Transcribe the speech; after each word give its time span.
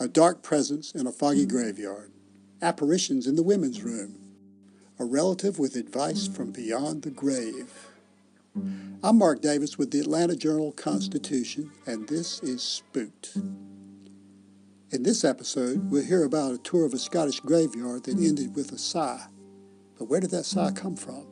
A 0.00 0.08
dark 0.08 0.42
presence 0.42 0.92
in 0.92 1.06
a 1.06 1.12
foggy 1.12 1.46
graveyard. 1.46 2.12
Apparitions 2.60 3.26
in 3.26 3.36
the 3.36 3.42
women's 3.42 3.82
room. 3.82 4.18
A 4.98 5.04
relative 5.04 5.58
with 5.58 5.76
advice 5.76 6.26
from 6.26 6.52
beyond 6.52 7.02
the 7.02 7.10
grave. 7.10 7.72
I'm 9.02 9.18
Mark 9.18 9.40
Davis 9.40 9.78
with 9.78 9.90
the 9.90 10.00
Atlanta 10.00 10.36
Journal 10.36 10.72
Constitution, 10.72 11.70
and 11.86 12.06
this 12.08 12.40
is 12.40 12.62
Spooked. 12.62 13.36
In 14.90 15.02
this 15.02 15.24
episode, 15.24 15.90
we'll 15.90 16.04
hear 16.04 16.24
about 16.24 16.52
a 16.52 16.58
tour 16.58 16.84
of 16.84 16.92
a 16.92 16.98
Scottish 16.98 17.40
graveyard 17.40 18.04
that 18.04 18.18
ended 18.18 18.54
with 18.54 18.72
a 18.72 18.78
sigh. 18.78 19.26
But 19.98 20.10
where 20.10 20.20
did 20.20 20.32
that 20.32 20.44
sigh 20.44 20.72
come 20.72 20.96
from? 20.96 21.26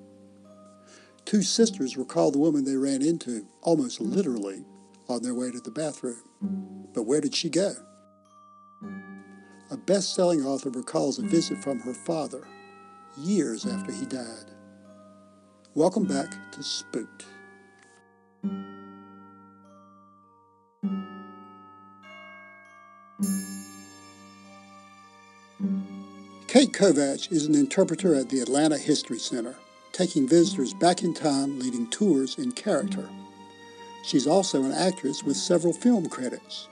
Two 1.24 1.42
sisters 1.42 1.96
recall 1.96 2.30
the 2.30 2.38
woman 2.38 2.64
they 2.64 2.76
ran 2.76 3.02
into, 3.02 3.46
almost 3.60 4.00
literally, 4.00 4.64
on 5.08 5.22
their 5.22 5.34
way 5.34 5.50
to 5.50 5.60
the 5.60 5.70
bathroom. 5.70 6.22
But 6.94 7.04
where 7.04 7.20
did 7.20 7.34
she 7.34 7.48
go? 7.48 7.72
A 9.70 9.76
best 9.76 10.14
selling 10.14 10.44
author 10.44 10.70
recalls 10.70 11.18
a 11.18 11.22
visit 11.22 11.62
from 11.62 11.80
her 11.80 11.94
father 11.94 12.46
years 13.16 13.66
after 13.66 13.92
he 13.92 14.04
died. 14.06 14.50
Welcome 15.74 16.04
back 16.04 16.30
to 16.52 16.62
Spooked. 16.62 17.24
Kate 26.46 26.72
Kovach 26.72 27.32
is 27.32 27.46
an 27.46 27.54
interpreter 27.54 28.14
at 28.14 28.28
the 28.28 28.40
Atlanta 28.40 28.76
History 28.76 29.18
Center, 29.18 29.56
taking 29.92 30.28
visitors 30.28 30.74
back 30.74 31.02
in 31.02 31.14
time, 31.14 31.58
leading 31.58 31.88
tours 31.88 32.36
in 32.36 32.52
character. 32.52 33.08
She's 34.02 34.26
also 34.26 34.62
an 34.64 34.72
actress 34.72 35.22
with 35.22 35.36
several 35.36 35.72
film 35.72 36.08
credits. 36.08 36.68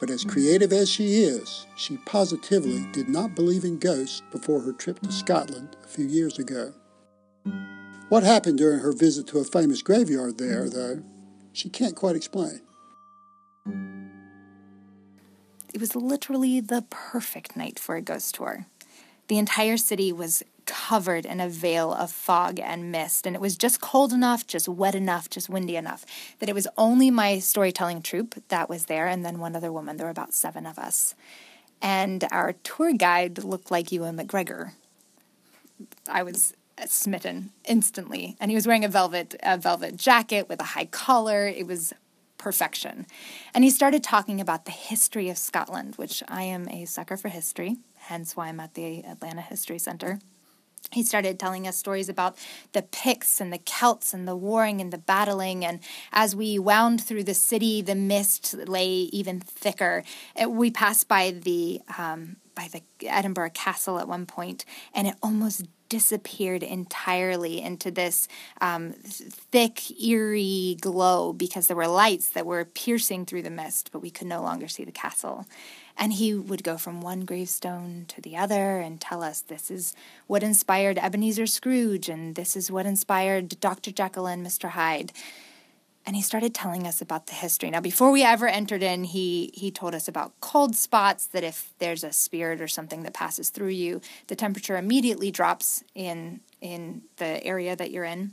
But 0.00 0.10
as 0.10 0.24
creative 0.24 0.72
as 0.72 0.90
she 0.90 1.22
is, 1.22 1.66
she 1.76 1.98
positively 1.98 2.86
did 2.92 3.08
not 3.08 3.34
believe 3.34 3.64
in 3.64 3.78
ghosts 3.78 4.22
before 4.32 4.60
her 4.60 4.72
trip 4.72 5.00
to 5.00 5.12
Scotland 5.12 5.76
a 5.84 5.88
few 5.88 6.06
years 6.06 6.38
ago. 6.38 6.72
What 8.08 8.22
happened 8.22 8.58
during 8.58 8.80
her 8.80 8.92
visit 8.92 9.26
to 9.28 9.38
a 9.38 9.44
famous 9.44 9.82
graveyard 9.82 10.38
there, 10.38 10.68
though, 10.68 11.02
she 11.52 11.68
can't 11.68 11.96
quite 11.96 12.16
explain. 12.16 12.60
It 15.72 15.80
was 15.80 15.96
literally 15.96 16.60
the 16.60 16.84
perfect 16.90 17.56
night 17.56 17.78
for 17.78 17.96
a 17.96 18.02
ghost 18.02 18.34
tour. 18.34 18.66
The 19.28 19.38
entire 19.38 19.76
city 19.76 20.12
was 20.12 20.42
covered 20.66 21.26
in 21.26 21.40
a 21.40 21.48
veil 21.48 21.92
of 21.92 22.10
fog 22.10 22.58
and 22.60 22.90
mist, 22.90 23.26
and 23.26 23.34
it 23.36 23.40
was 23.40 23.56
just 23.56 23.80
cold 23.80 24.12
enough, 24.12 24.46
just 24.46 24.68
wet 24.68 24.94
enough, 24.94 25.30
just 25.30 25.48
windy 25.48 25.76
enough 25.76 26.04
that 26.38 26.48
it 26.48 26.54
was 26.54 26.68
only 26.76 27.10
my 27.10 27.38
storytelling 27.38 28.02
troupe 28.02 28.36
that 28.48 28.68
was 28.68 28.86
there, 28.86 29.06
and 29.06 29.24
then 29.24 29.38
one 29.38 29.56
other 29.56 29.72
woman. 29.72 29.96
There 29.96 30.06
were 30.06 30.10
about 30.10 30.34
seven 30.34 30.66
of 30.66 30.78
us. 30.78 31.14
And 31.82 32.24
our 32.30 32.52
tour 32.52 32.92
guide 32.92 33.44
looked 33.44 33.70
like 33.70 33.92
Ewan 33.92 34.16
McGregor. 34.16 34.72
I 36.08 36.22
was 36.22 36.54
smitten 36.86 37.50
instantly, 37.64 38.36
and 38.40 38.50
he 38.50 38.54
was 38.54 38.66
wearing 38.66 38.84
a 38.84 38.88
velvet 38.88 39.34
a 39.42 39.58
velvet 39.58 39.96
jacket 39.96 40.48
with 40.48 40.60
a 40.60 40.64
high 40.64 40.86
collar. 40.86 41.46
It 41.46 41.66
was 41.66 41.92
perfection. 42.38 43.06
And 43.54 43.64
he 43.64 43.70
started 43.70 44.02
talking 44.02 44.40
about 44.40 44.64
the 44.64 44.70
history 44.70 45.30
of 45.30 45.38
Scotland, 45.38 45.96
which 45.96 46.22
I 46.28 46.42
am 46.42 46.68
a 46.68 46.84
sucker 46.84 47.16
for 47.16 47.28
history 47.28 47.78
hence 48.04 48.36
why 48.36 48.48
I'm 48.48 48.60
at 48.60 48.74
the 48.74 49.04
Atlanta 49.04 49.40
History 49.40 49.78
Center. 49.78 50.18
He 50.92 51.02
started 51.02 51.38
telling 51.38 51.66
us 51.66 51.76
stories 51.76 52.08
about 52.08 52.36
the 52.72 52.82
Picts 52.82 53.40
and 53.40 53.52
the 53.52 53.58
Celts 53.58 54.14
and 54.14 54.28
the 54.28 54.36
warring 54.36 54.80
and 54.80 54.92
the 54.92 54.98
battling. 54.98 55.64
And 55.64 55.80
as 56.12 56.36
we 56.36 56.58
wound 56.58 57.02
through 57.02 57.24
the 57.24 57.34
city, 57.34 57.82
the 57.82 57.94
mist 57.94 58.54
lay 58.54 58.88
even 58.88 59.40
thicker. 59.40 60.04
We 60.46 60.70
passed 60.70 61.08
by 61.08 61.30
the 61.30 61.80
um, 61.98 62.36
by 62.54 62.68
the 62.72 62.82
Edinburgh 63.08 63.50
Castle 63.50 63.98
at 63.98 64.06
one 64.06 64.26
point, 64.26 64.64
and 64.94 65.08
it 65.08 65.16
almost 65.22 65.66
disappeared 65.88 66.62
entirely 66.62 67.60
into 67.60 67.90
this 67.90 68.26
um, 68.60 68.92
thick, 68.92 70.00
eerie 70.02 70.76
glow 70.80 71.32
because 71.32 71.66
there 71.66 71.76
were 71.76 71.86
lights 71.86 72.30
that 72.30 72.46
were 72.46 72.64
piercing 72.64 73.26
through 73.26 73.42
the 73.42 73.50
mist, 73.50 73.90
but 73.92 74.00
we 74.00 74.10
could 74.10 74.26
no 74.26 74.42
longer 74.42 74.66
see 74.66 74.84
the 74.84 74.92
castle. 74.92 75.46
And 75.96 76.14
he 76.14 76.34
would 76.34 76.64
go 76.64 76.76
from 76.76 77.00
one 77.00 77.20
gravestone 77.24 78.06
to 78.08 78.20
the 78.20 78.36
other 78.36 78.78
and 78.80 79.00
tell 79.00 79.22
us 79.22 79.40
this 79.40 79.70
is 79.70 79.94
what 80.26 80.42
inspired 80.42 80.98
Ebenezer 80.98 81.46
Scrooge, 81.46 82.08
and 82.08 82.34
this 82.34 82.56
is 82.56 82.70
what 82.70 82.86
inspired 82.86 83.60
Dr. 83.60 83.92
Jekyll 83.92 84.26
and 84.26 84.44
Mr. 84.44 84.70
Hyde. 84.70 85.12
And 86.06 86.16
he 86.16 86.22
started 86.22 86.54
telling 86.54 86.86
us 86.86 87.00
about 87.00 87.28
the 87.28 87.32
history. 87.34 87.70
Now, 87.70 87.80
before 87.80 88.10
we 88.10 88.22
ever 88.22 88.46
entered 88.46 88.82
in, 88.82 89.04
he, 89.04 89.50
he 89.54 89.70
told 89.70 89.94
us 89.94 90.06
about 90.06 90.38
cold 90.40 90.76
spots, 90.76 91.26
that 91.28 91.44
if 91.44 91.72
there's 91.78 92.04
a 92.04 92.12
spirit 92.12 92.60
or 92.60 92.68
something 92.68 93.04
that 93.04 93.14
passes 93.14 93.48
through 93.48 93.68
you, 93.68 94.02
the 94.26 94.36
temperature 94.36 94.76
immediately 94.76 95.30
drops 95.30 95.82
in, 95.94 96.40
in 96.60 97.02
the 97.16 97.42
area 97.42 97.74
that 97.74 97.90
you're 97.90 98.04
in. 98.04 98.32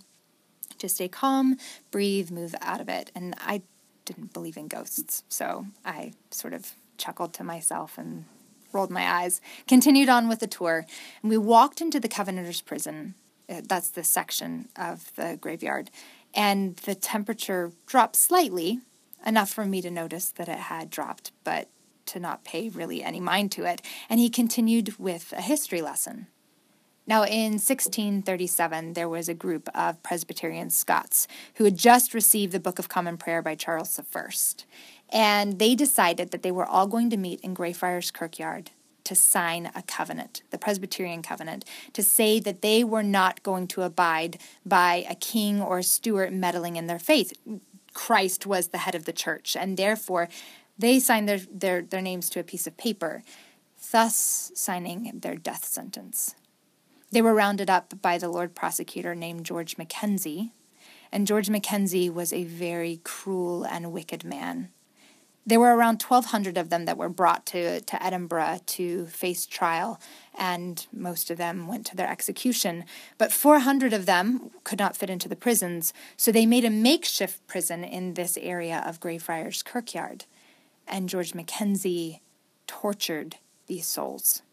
Just 0.77 0.95
stay 0.95 1.07
calm, 1.07 1.57
breathe, 1.91 2.29
move 2.29 2.55
out 2.59 2.81
of 2.81 2.89
it. 2.89 3.11
And 3.15 3.35
I 3.39 3.61
didn't 4.03 4.33
believe 4.33 4.57
in 4.57 4.67
ghosts, 4.67 5.23
so 5.29 5.67
I 5.85 6.13
sort 6.31 6.53
of 6.53 6.73
chuckled 7.01 7.33
to 7.33 7.43
myself 7.43 7.97
and 7.97 8.25
rolled 8.71 8.91
my 8.91 9.05
eyes, 9.05 9.41
continued 9.67 10.07
on 10.07 10.29
with 10.29 10.39
the 10.39 10.47
tour, 10.47 10.85
and 11.21 11.29
we 11.29 11.37
walked 11.37 11.81
into 11.81 11.99
the 11.99 12.07
Covenanters 12.07 12.61
prison. 12.61 13.15
Uh, 13.49 13.61
that's 13.67 13.89
the 13.89 14.03
section 14.03 14.69
of 14.75 15.13
the 15.15 15.37
graveyard. 15.41 15.89
And 16.33 16.77
the 16.77 16.95
temperature 16.95 17.71
dropped 17.85 18.15
slightly, 18.15 18.79
enough 19.25 19.49
for 19.49 19.65
me 19.65 19.81
to 19.81 19.91
notice 19.91 20.29
that 20.31 20.47
it 20.47 20.57
had 20.57 20.89
dropped, 20.89 21.31
but 21.43 21.67
to 22.07 22.19
not 22.19 22.43
pay 22.43 22.69
really 22.69 23.03
any 23.03 23.19
mind 23.19 23.51
to 23.53 23.65
it. 23.65 23.81
And 24.09 24.19
he 24.19 24.29
continued 24.29 24.97
with 24.97 25.33
a 25.33 25.41
history 25.41 25.81
lesson. 25.81 26.27
Now, 27.07 27.23
in 27.23 27.53
1637, 27.53 28.93
there 28.93 29.09
was 29.09 29.27
a 29.27 29.33
group 29.33 29.67
of 29.75 30.01
Presbyterian 30.03 30.69
Scots 30.69 31.27
who 31.55 31.63
had 31.65 31.75
just 31.75 32.13
received 32.13 32.53
the 32.53 32.59
Book 32.59 32.79
of 32.79 32.89
Common 32.89 33.17
Prayer 33.17 33.41
by 33.41 33.55
Charles 33.55 33.99
I. 33.99 34.29
And 35.11 35.59
they 35.59 35.75
decided 35.75 36.31
that 36.31 36.41
they 36.41 36.51
were 36.51 36.65
all 36.65 36.87
going 36.87 37.09
to 37.09 37.17
meet 37.17 37.41
in 37.41 37.53
Greyfriars 37.53 38.11
Kirkyard 38.11 38.71
to 39.03 39.15
sign 39.15 39.71
a 39.75 39.81
covenant, 39.81 40.43
the 40.51 40.57
Presbyterian 40.57 41.21
covenant, 41.21 41.65
to 41.93 42.03
say 42.03 42.39
that 42.39 42.61
they 42.61 42.83
were 42.83 43.03
not 43.03 43.43
going 43.43 43.67
to 43.67 43.81
abide 43.81 44.37
by 44.65 45.05
a 45.09 45.15
king 45.15 45.61
or 45.61 45.79
a 45.79 45.83
steward 45.83 46.31
meddling 46.31 46.75
in 46.75 46.87
their 46.87 46.99
faith. 46.99 47.33
Christ 47.93 48.45
was 48.45 48.69
the 48.69 48.79
head 48.79 48.95
of 48.95 49.05
the 49.05 49.13
church, 49.13 49.57
and 49.59 49.75
therefore 49.75 50.29
they 50.77 50.99
signed 50.99 51.27
their, 51.27 51.39
their, 51.51 51.81
their 51.81 52.01
names 52.01 52.29
to 52.29 52.39
a 52.39 52.43
piece 52.43 52.67
of 52.67 52.77
paper, 52.77 53.23
thus 53.91 54.51
signing 54.55 55.19
their 55.21 55.35
death 55.35 55.65
sentence. 55.65 56.35
They 57.11 57.21
were 57.21 57.33
rounded 57.33 57.69
up 57.69 58.01
by 58.01 58.17
the 58.17 58.29
Lord 58.29 58.55
Prosecutor 58.55 59.13
named 59.13 59.45
George 59.45 59.77
Mackenzie, 59.77 60.53
and 61.11 61.27
George 61.27 61.49
Mackenzie 61.49 62.09
was 62.09 62.31
a 62.31 62.45
very 62.45 63.01
cruel 63.03 63.65
and 63.65 63.91
wicked 63.91 64.23
man. 64.23 64.69
There 65.45 65.59
were 65.59 65.75
around 65.75 66.03
1,200 66.03 66.55
of 66.55 66.69
them 66.69 66.85
that 66.85 66.97
were 66.97 67.09
brought 67.09 67.45
to, 67.47 67.81
to 67.81 68.03
Edinburgh 68.03 68.59
to 68.67 69.07
face 69.07 69.47
trial, 69.47 69.99
and 70.37 70.85
most 70.93 71.31
of 71.31 71.37
them 71.37 71.67
went 71.67 71.85
to 71.87 71.95
their 71.95 72.09
execution. 72.09 72.85
But 73.17 73.31
400 73.31 73.91
of 73.91 74.05
them 74.05 74.51
could 74.63 74.77
not 74.77 74.95
fit 74.95 75.09
into 75.09 75.27
the 75.27 75.35
prisons, 75.35 75.93
so 76.15 76.31
they 76.31 76.45
made 76.45 76.63
a 76.63 76.69
makeshift 76.69 77.45
prison 77.47 77.83
in 77.83 78.13
this 78.13 78.37
area 78.37 78.83
of 78.85 78.99
Greyfriars 78.99 79.63
Kirkyard. 79.63 80.25
And 80.87 81.09
George 81.09 81.33
Mackenzie 81.33 82.21
tortured 82.67 83.37
these 83.65 83.87
souls. 83.87 84.43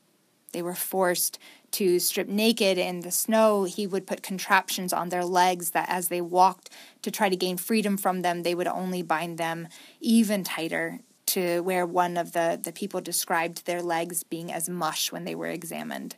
They 0.53 0.63
were 0.63 0.75
forced 0.75 1.39
to 1.73 1.99
strip 1.99 2.29
naked 2.29 2.79
in 2.79 3.01
the 3.01 3.11
snow. 3.11 3.65
He 3.65 3.87
would 3.87 4.07
put 4.07 4.23
contraptions 4.23 4.93
on 4.93 5.09
their 5.09 5.25
legs 5.25 5.71
that 5.71 5.89
as 5.89 6.09
they 6.09 6.21
walked 6.21 6.71
to 7.03 7.11
try 7.11 7.29
to 7.29 7.37
gain 7.37 7.57
freedom 7.57 7.97
from 7.97 8.23
them, 8.23 8.43
they 8.43 8.55
would 8.55 8.67
only 8.67 9.03
bind 9.03 9.39
them 9.39 9.69
even 10.01 10.45
tighter 10.45 11.01
to 11.27 11.61
where 11.61 11.85
one 11.85 12.17
of 12.17 12.33
the, 12.33 12.59
the 12.63 12.73
people 12.73 13.01
described 13.01 13.67
their 13.67 13.83
legs 13.83 14.23
being 14.23 14.51
as 14.51 14.69
mush 14.69 15.13
when 15.13 15.25
they 15.25 15.35
were 15.35 15.49
examined. 15.49 16.17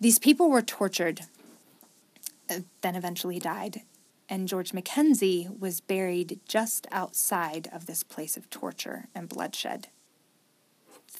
These 0.00 0.18
people 0.18 0.50
were 0.50 0.62
tortured, 0.62 1.20
uh, 2.48 2.60
then 2.80 2.96
eventually 2.96 3.38
died. 3.38 3.82
And 4.30 4.48
George 4.48 4.72
Mackenzie 4.72 5.48
was 5.58 5.80
buried 5.80 6.40
just 6.48 6.86
outside 6.90 7.68
of 7.72 7.86
this 7.86 8.02
place 8.02 8.36
of 8.36 8.48
torture 8.48 9.06
and 9.14 9.28
bloodshed 9.28 9.88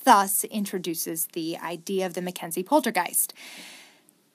thus 0.04 0.44
introduces 0.44 1.26
the 1.32 1.56
idea 1.58 2.06
of 2.06 2.14
the 2.14 2.22
Mackenzie 2.22 2.62
poltergeist. 2.62 3.34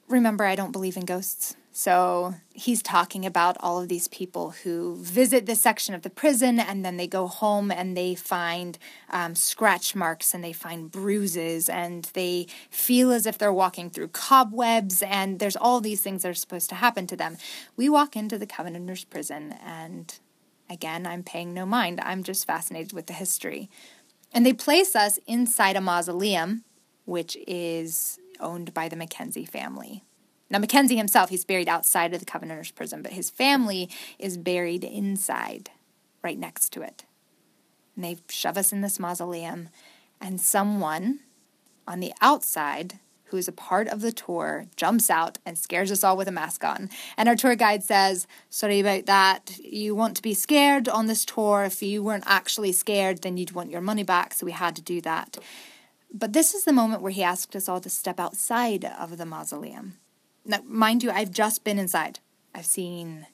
Remember, 0.07 0.45
I 0.45 0.55
don't 0.55 0.71
believe 0.71 0.97
in 0.97 1.05
ghosts. 1.05 1.55
So 1.77 2.35
he's 2.53 2.81
talking 2.81 3.25
about 3.25 3.57
all 3.59 3.81
of 3.81 3.89
these 3.89 4.07
people 4.07 4.51
who 4.63 4.95
visit 4.95 5.45
this 5.45 5.59
section 5.59 5.93
of 5.93 6.03
the 6.03 6.09
prison 6.09 6.57
and 6.57 6.85
then 6.85 6.95
they 6.95 7.05
go 7.05 7.27
home 7.27 7.69
and 7.69 7.97
they 7.97 8.15
find 8.15 8.77
um, 9.09 9.35
scratch 9.35 9.93
marks 9.93 10.33
and 10.33 10.41
they 10.41 10.53
find 10.53 10.89
bruises 10.89 11.67
and 11.67 12.05
they 12.13 12.47
feel 12.69 13.11
as 13.11 13.25
if 13.25 13.37
they're 13.37 13.51
walking 13.51 13.89
through 13.89 14.07
cobwebs 14.07 15.03
and 15.03 15.39
there's 15.39 15.57
all 15.57 15.81
these 15.81 15.99
things 15.99 16.21
that 16.21 16.29
are 16.29 16.33
supposed 16.33 16.69
to 16.69 16.75
happen 16.75 17.07
to 17.07 17.17
them. 17.17 17.35
We 17.75 17.89
walk 17.89 18.15
into 18.15 18.37
the 18.37 18.47
Covenanters 18.47 19.03
prison 19.03 19.55
and 19.61 20.17
Again, 20.67 21.05
I'm 21.05 21.21
paying 21.21 21.53
no 21.53 21.65
mind. 21.65 22.01
I'm 22.01 22.23
just 22.23 22.47
fascinated 22.47 22.91
with 22.91 23.05
the 23.05 23.13
history. 23.13 23.69
And 24.35 24.45
they 24.45 24.53
place 24.53 24.97
us 24.97 25.17
inside 25.25 25.77
a 25.77 25.81
mausoleum, 25.81 26.65
which 27.05 27.37
is 27.47 28.19
owned 28.41 28.73
by 28.73 28.89
the 28.89 28.97
Mackenzie 28.97 29.45
family. 29.45 30.03
Now, 30.49 30.59
Mackenzie 30.59 30.97
himself, 30.97 31.29
he's 31.29 31.45
buried 31.45 31.69
outside 31.69 32.13
of 32.13 32.19
the 32.19 32.25
Covenanters 32.25 32.71
prison, 32.71 33.01
but 33.01 33.13
his 33.13 33.29
family 33.29 33.89
is 34.19 34.37
buried 34.37 34.83
inside, 34.83 35.71
right 36.21 36.37
next 36.37 36.73
to 36.73 36.81
it. 36.81 37.05
And 37.95 38.03
they 38.03 38.17
shove 38.29 38.57
us 38.57 38.73
in 38.73 38.81
this 38.81 38.99
mausoleum, 38.99 39.69
and 40.19 40.41
someone 40.41 41.21
on 41.87 42.01
the 42.01 42.13
outside 42.21 42.99
who 43.35 43.39
is 43.39 43.49
a 43.49 43.51
part 43.51 43.89
of 43.89 43.99
the 43.99 44.13
tour, 44.13 44.65
jumps 44.77 45.09
out 45.09 45.39
and 45.45 45.57
scares 45.57 45.91
us 45.91 46.05
all 46.05 46.15
with 46.15 46.29
a 46.29 46.31
mask 46.31 46.63
on. 46.63 46.89
And 47.17 47.27
our 47.27 47.35
tour 47.35 47.55
guide 47.55 47.83
says, 47.83 48.27
Sorry 48.49 48.79
about 48.79 49.07
that. 49.07 49.59
You 49.61 49.93
want 49.93 50.15
to 50.15 50.21
be 50.21 50.33
scared 50.33 50.87
on 50.87 51.07
this 51.07 51.25
tour. 51.25 51.65
If 51.65 51.83
you 51.83 52.01
weren't 52.01 52.23
actually 52.25 52.71
scared, 52.71 53.23
then 53.23 53.35
you'd 53.35 53.51
want 53.51 53.71
your 53.71 53.81
money 53.81 54.03
back. 54.03 54.33
So 54.33 54.45
we 54.45 54.53
had 54.53 54.73
to 54.77 54.81
do 54.81 55.01
that. 55.01 55.37
But 56.13 56.31
this 56.31 56.53
is 56.53 56.63
the 56.63 56.71
moment 56.71 57.01
where 57.01 57.11
he 57.11 57.23
asked 57.23 57.57
us 57.57 57.67
all 57.67 57.81
to 57.81 57.89
step 57.89 58.21
outside 58.21 58.85
of 58.85 59.17
the 59.17 59.25
mausoleum. 59.25 59.97
Now, 60.45 60.59
mind 60.65 61.03
you, 61.03 61.11
I've 61.11 61.31
just 61.31 61.65
been 61.65 61.77
inside. 61.77 62.19
I've 62.53 62.65
seen 62.65 63.27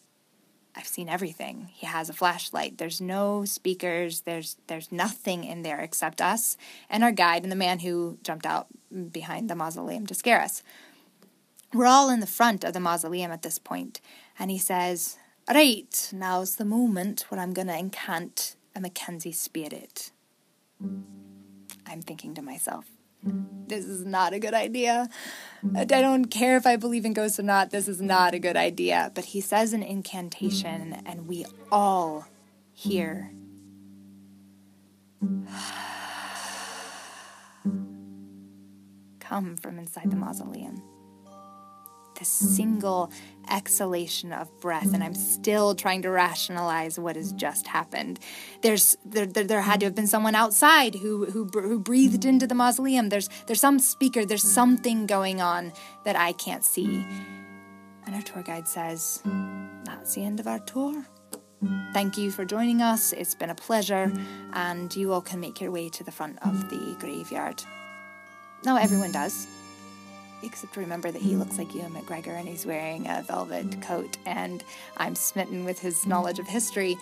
I've 0.75 0.87
seen 0.87 1.09
everything. 1.09 1.69
He 1.73 1.85
has 1.85 2.09
a 2.09 2.13
flashlight. 2.13 2.77
There's 2.77 3.01
no 3.01 3.45
speakers. 3.45 4.21
There's 4.21 4.57
there's 4.67 4.91
nothing 4.91 5.43
in 5.43 5.63
there 5.63 5.79
except 5.79 6.21
us 6.21 6.57
and 6.89 7.03
our 7.03 7.11
guide 7.11 7.43
and 7.43 7.51
the 7.51 7.57
man 7.57 7.79
who 7.79 8.17
jumped 8.23 8.45
out 8.45 8.67
behind 9.11 9.49
the 9.49 9.55
mausoleum 9.55 10.07
to 10.07 10.15
scare 10.15 10.41
us. 10.41 10.63
We're 11.73 11.87
all 11.87 12.09
in 12.09 12.19
the 12.19 12.27
front 12.27 12.63
of 12.63 12.73
the 12.73 12.79
mausoleum 12.79 13.31
at 13.31 13.43
this 13.43 13.57
point, 13.57 14.01
and 14.37 14.51
he 14.51 14.57
says, 14.57 15.17
"Right, 15.47 16.09
now's 16.13 16.55
the 16.55 16.65
moment 16.65 17.25
where 17.29 17.39
I'm 17.39 17.53
going 17.53 17.67
to 17.67 17.77
incant 17.77 18.55
a 18.75 18.81
Mackenzie 18.81 19.31
spirit." 19.31 20.11
I'm 20.81 22.01
thinking 22.01 22.33
to 22.35 22.41
myself, 22.41 22.85
this 23.23 23.85
is 23.85 24.05
not 24.05 24.33
a 24.33 24.39
good 24.39 24.53
idea. 24.53 25.09
I 25.75 25.85
don't 25.85 26.25
care 26.25 26.57
if 26.57 26.65
I 26.65 26.75
believe 26.75 27.05
in 27.05 27.13
ghosts 27.13 27.39
or 27.39 27.43
not, 27.43 27.69
this 27.69 27.87
is 27.87 28.01
not 28.01 28.33
a 28.33 28.39
good 28.39 28.57
idea. 28.57 29.11
But 29.13 29.25
he 29.25 29.41
says 29.41 29.73
an 29.73 29.83
incantation, 29.83 31.01
and 31.05 31.27
we 31.27 31.45
all 31.71 32.27
hear. 32.73 33.31
Come 39.19 39.55
from 39.57 39.77
inside 39.79 40.09
the 40.11 40.17
mausoleum 40.17 40.81
a 42.21 42.25
single 42.25 43.11
exhalation 43.49 44.31
of 44.31 44.47
breath 44.61 44.93
and 44.93 45.03
i'm 45.03 45.15
still 45.15 45.73
trying 45.73 46.01
to 46.03 46.09
rationalize 46.09 46.99
what 46.99 47.15
has 47.15 47.31
just 47.33 47.67
happened. 47.67 48.19
There's 48.61 48.97
there, 49.05 49.25
there, 49.25 49.43
there, 49.43 49.61
had 49.61 49.79
to 49.81 49.87
have 49.87 49.95
been 49.95 50.07
someone 50.07 50.35
outside 50.35 50.95
who, 50.95 51.25
who 51.25 51.45
who 51.45 51.79
breathed 51.79 52.25
into 52.25 52.47
the 52.47 52.55
mausoleum. 52.55 53.09
There's 53.09 53.29
there's 53.47 53.59
some 53.59 53.79
speaker 53.79 54.25
there's 54.25 54.43
something 54.43 55.05
going 55.05 55.41
on 55.41 55.73
that 56.05 56.15
i 56.15 56.31
can't 56.33 56.63
see. 56.63 57.05
And 58.05 58.15
our 58.15 58.21
tour 58.21 58.43
guide 58.43 58.67
says 58.67 59.21
that's 59.85 60.15
the 60.15 60.23
end 60.23 60.39
of 60.39 60.47
our 60.47 60.59
tour. 60.59 61.05
Thank 61.93 62.17
you 62.17 62.31
for 62.31 62.43
joining 62.45 62.81
us. 62.81 63.13
It's 63.13 63.35
been 63.35 63.51
a 63.51 63.55
pleasure, 63.55 64.11
and 64.53 64.95
you 64.95 65.13
all 65.13 65.21
can 65.21 65.39
make 65.39 65.61
your 65.61 65.69
way 65.69 65.89
to 65.89 66.03
the 66.03 66.11
front 66.11 66.39
of 66.43 66.69
the 66.69 66.95
graveyard. 66.99 67.63
Now 68.63 68.77
everyone 68.77 69.11
does 69.11 69.47
except 70.43 70.75
remember 70.77 71.11
that 71.11 71.21
he 71.21 71.35
looks 71.35 71.57
like 71.57 71.73
Ewan 71.73 71.93
McGregor 71.93 72.37
and 72.37 72.47
he's 72.47 72.65
wearing 72.65 73.07
a 73.07 73.23
velvet 73.27 73.81
coat, 73.81 74.17
and 74.25 74.63
I'm 74.97 75.15
smitten 75.15 75.65
with 75.65 75.79
his 75.79 76.05
knowledge 76.05 76.39
of 76.39 76.47
history. 76.47 76.97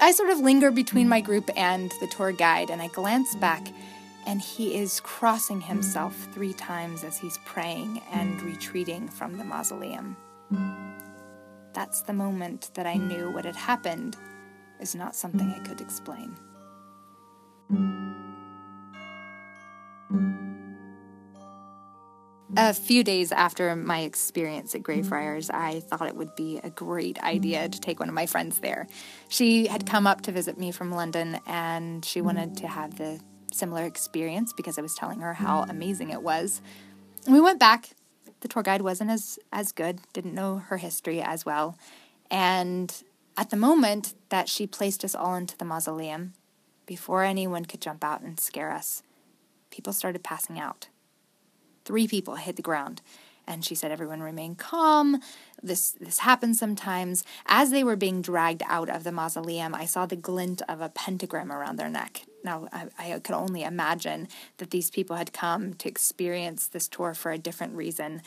I 0.00 0.12
sort 0.12 0.30
of 0.30 0.38
linger 0.38 0.70
between 0.70 1.08
my 1.08 1.20
group 1.20 1.50
and 1.56 1.92
the 2.00 2.06
tour 2.06 2.32
guide, 2.32 2.70
and 2.70 2.80
I 2.80 2.88
glance 2.88 3.34
back, 3.34 3.68
and 4.26 4.40
he 4.40 4.76
is 4.76 5.00
crossing 5.00 5.60
himself 5.60 6.16
three 6.32 6.52
times 6.52 7.04
as 7.04 7.18
he's 7.18 7.38
praying 7.44 8.00
and 8.12 8.40
retreating 8.42 9.08
from 9.08 9.36
the 9.36 9.44
mausoleum. 9.44 10.16
That's 11.72 12.02
the 12.02 12.12
moment 12.12 12.70
that 12.74 12.86
I 12.86 12.94
knew 12.94 13.30
what 13.30 13.44
had 13.44 13.56
happened 13.56 14.16
is 14.80 14.94
not 14.94 15.14
something 15.14 15.52
I 15.52 15.60
could 15.66 15.80
explain. 15.80 16.36
A 22.56 22.74
few 22.74 23.04
days 23.04 23.32
after 23.32 23.74
my 23.76 24.00
experience 24.00 24.74
at 24.74 24.82
Greyfriars, 24.82 25.50
I 25.50 25.80
thought 25.80 26.08
it 26.08 26.16
would 26.16 26.34
be 26.34 26.58
a 26.62 26.70
great 26.70 27.22
idea 27.22 27.68
to 27.68 27.80
take 27.80 28.00
one 28.00 28.08
of 28.08 28.14
my 28.14 28.26
friends 28.26 28.58
there. 28.58 28.88
She 29.28 29.66
had 29.66 29.86
come 29.86 30.06
up 30.06 30.22
to 30.22 30.32
visit 30.32 30.58
me 30.58 30.72
from 30.72 30.90
London 30.90 31.40
and 31.46 32.04
she 32.04 32.20
wanted 32.20 32.56
to 32.58 32.68
have 32.68 32.98
the 32.98 33.20
similar 33.52 33.84
experience 33.84 34.52
because 34.52 34.78
I 34.78 34.82
was 34.82 34.94
telling 34.94 35.20
her 35.20 35.34
how 35.34 35.62
amazing 35.62 36.10
it 36.10 36.22
was. 36.22 36.60
We 37.28 37.40
went 37.40 37.60
back. 37.60 37.90
The 38.40 38.48
tour 38.48 38.62
guide 38.62 38.82
wasn't 38.82 39.10
as, 39.10 39.38
as 39.52 39.70
good, 39.70 40.00
didn't 40.12 40.34
know 40.34 40.58
her 40.58 40.78
history 40.78 41.20
as 41.20 41.44
well. 41.44 41.76
And 42.30 42.92
at 43.36 43.50
the 43.50 43.56
moment 43.56 44.14
that 44.30 44.48
she 44.48 44.66
placed 44.66 45.04
us 45.04 45.14
all 45.14 45.34
into 45.34 45.56
the 45.56 45.64
mausoleum, 45.64 46.32
before 46.86 47.22
anyone 47.22 47.64
could 47.64 47.80
jump 47.80 48.02
out 48.02 48.22
and 48.22 48.40
scare 48.40 48.72
us, 48.72 49.02
people 49.70 49.92
started 49.92 50.24
passing 50.24 50.58
out. 50.58 50.88
Three 51.90 52.06
people 52.06 52.36
hit 52.36 52.54
the 52.54 52.62
ground. 52.62 53.02
And 53.48 53.64
she 53.64 53.74
said, 53.74 53.90
Everyone 53.90 54.22
remain 54.22 54.54
calm. 54.54 55.20
This, 55.60 55.90
this 55.90 56.20
happens 56.20 56.56
sometimes. 56.56 57.24
As 57.46 57.72
they 57.72 57.82
were 57.82 57.96
being 57.96 58.22
dragged 58.22 58.62
out 58.68 58.88
of 58.88 59.02
the 59.02 59.10
mausoleum, 59.10 59.74
I 59.74 59.86
saw 59.86 60.06
the 60.06 60.14
glint 60.14 60.62
of 60.68 60.80
a 60.80 60.88
pentagram 60.88 61.50
around 61.50 61.80
their 61.80 61.88
neck. 61.88 62.22
Now, 62.44 62.68
I, 62.72 62.86
I 62.96 63.18
could 63.18 63.34
only 63.34 63.64
imagine 63.64 64.28
that 64.58 64.70
these 64.70 64.88
people 64.88 65.16
had 65.16 65.32
come 65.32 65.74
to 65.74 65.88
experience 65.88 66.68
this 66.68 66.86
tour 66.86 67.12
for 67.12 67.32
a 67.32 67.38
different 67.38 67.74
reason. 67.74 68.22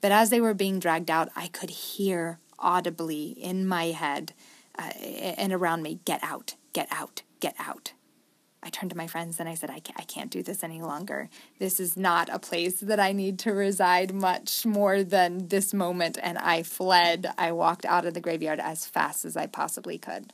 But 0.00 0.10
as 0.10 0.30
they 0.30 0.40
were 0.40 0.54
being 0.54 0.80
dragged 0.80 1.08
out, 1.08 1.28
I 1.36 1.46
could 1.46 1.70
hear 1.70 2.40
audibly 2.58 3.26
in 3.26 3.64
my 3.64 3.92
head 3.92 4.32
uh, 4.76 4.90
and 5.38 5.52
around 5.52 5.84
me, 5.84 6.00
Get 6.04 6.18
out, 6.24 6.56
get 6.72 6.88
out, 6.90 7.22
get 7.38 7.54
out. 7.60 7.92
I 8.62 8.70
turned 8.70 8.90
to 8.90 8.96
my 8.96 9.06
friends 9.06 9.38
and 9.38 9.48
I 9.48 9.54
said, 9.54 9.70
I 9.70 9.78
can't, 9.78 10.00
I 10.00 10.04
can't 10.04 10.30
do 10.30 10.42
this 10.42 10.64
any 10.64 10.82
longer. 10.82 11.30
This 11.58 11.78
is 11.78 11.96
not 11.96 12.28
a 12.28 12.38
place 12.38 12.80
that 12.80 12.98
I 12.98 13.12
need 13.12 13.38
to 13.40 13.52
reside 13.52 14.12
much 14.12 14.66
more 14.66 15.02
than 15.02 15.48
this 15.48 15.72
moment. 15.72 16.18
And 16.22 16.38
I 16.38 16.62
fled. 16.62 17.32
I 17.38 17.52
walked 17.52 17.84
out 17.84 18.04
of 18.04 18.14
the 18.14 18.20
graveyard 18.20 18.60
as 18.60 18.84
fast 18.84 19.24
as 19.24 19.36
I 19.36 19.46
possibly 19.46 19.98
could. 19.98 20.32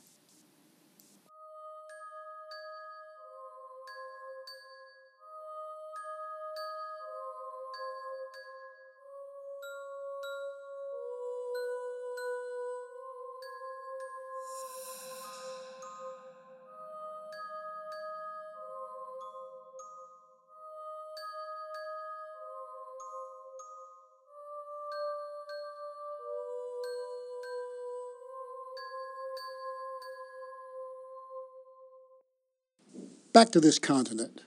Back 33.35 33.51
to 33.51 33.59
this 33.59 33.79
continent. 33.79 34.43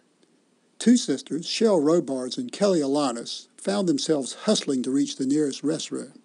Two 0.78 0.97
sisters, 0.97 1.47
Cheryl 1.47 1.85
Robards 1.85 2.38
and 2.38 2.50
Kelly 2.50 2.80
Alanis, 2.80 3.49
found 3.59 3.87
themselves 3.87 4.33
hustling 4.45 4.83
to 4.83 4.90
reach 4.90 5.16
the 5.16 5.26
nearest 5.26 5.62
restroom. 5.62 6.16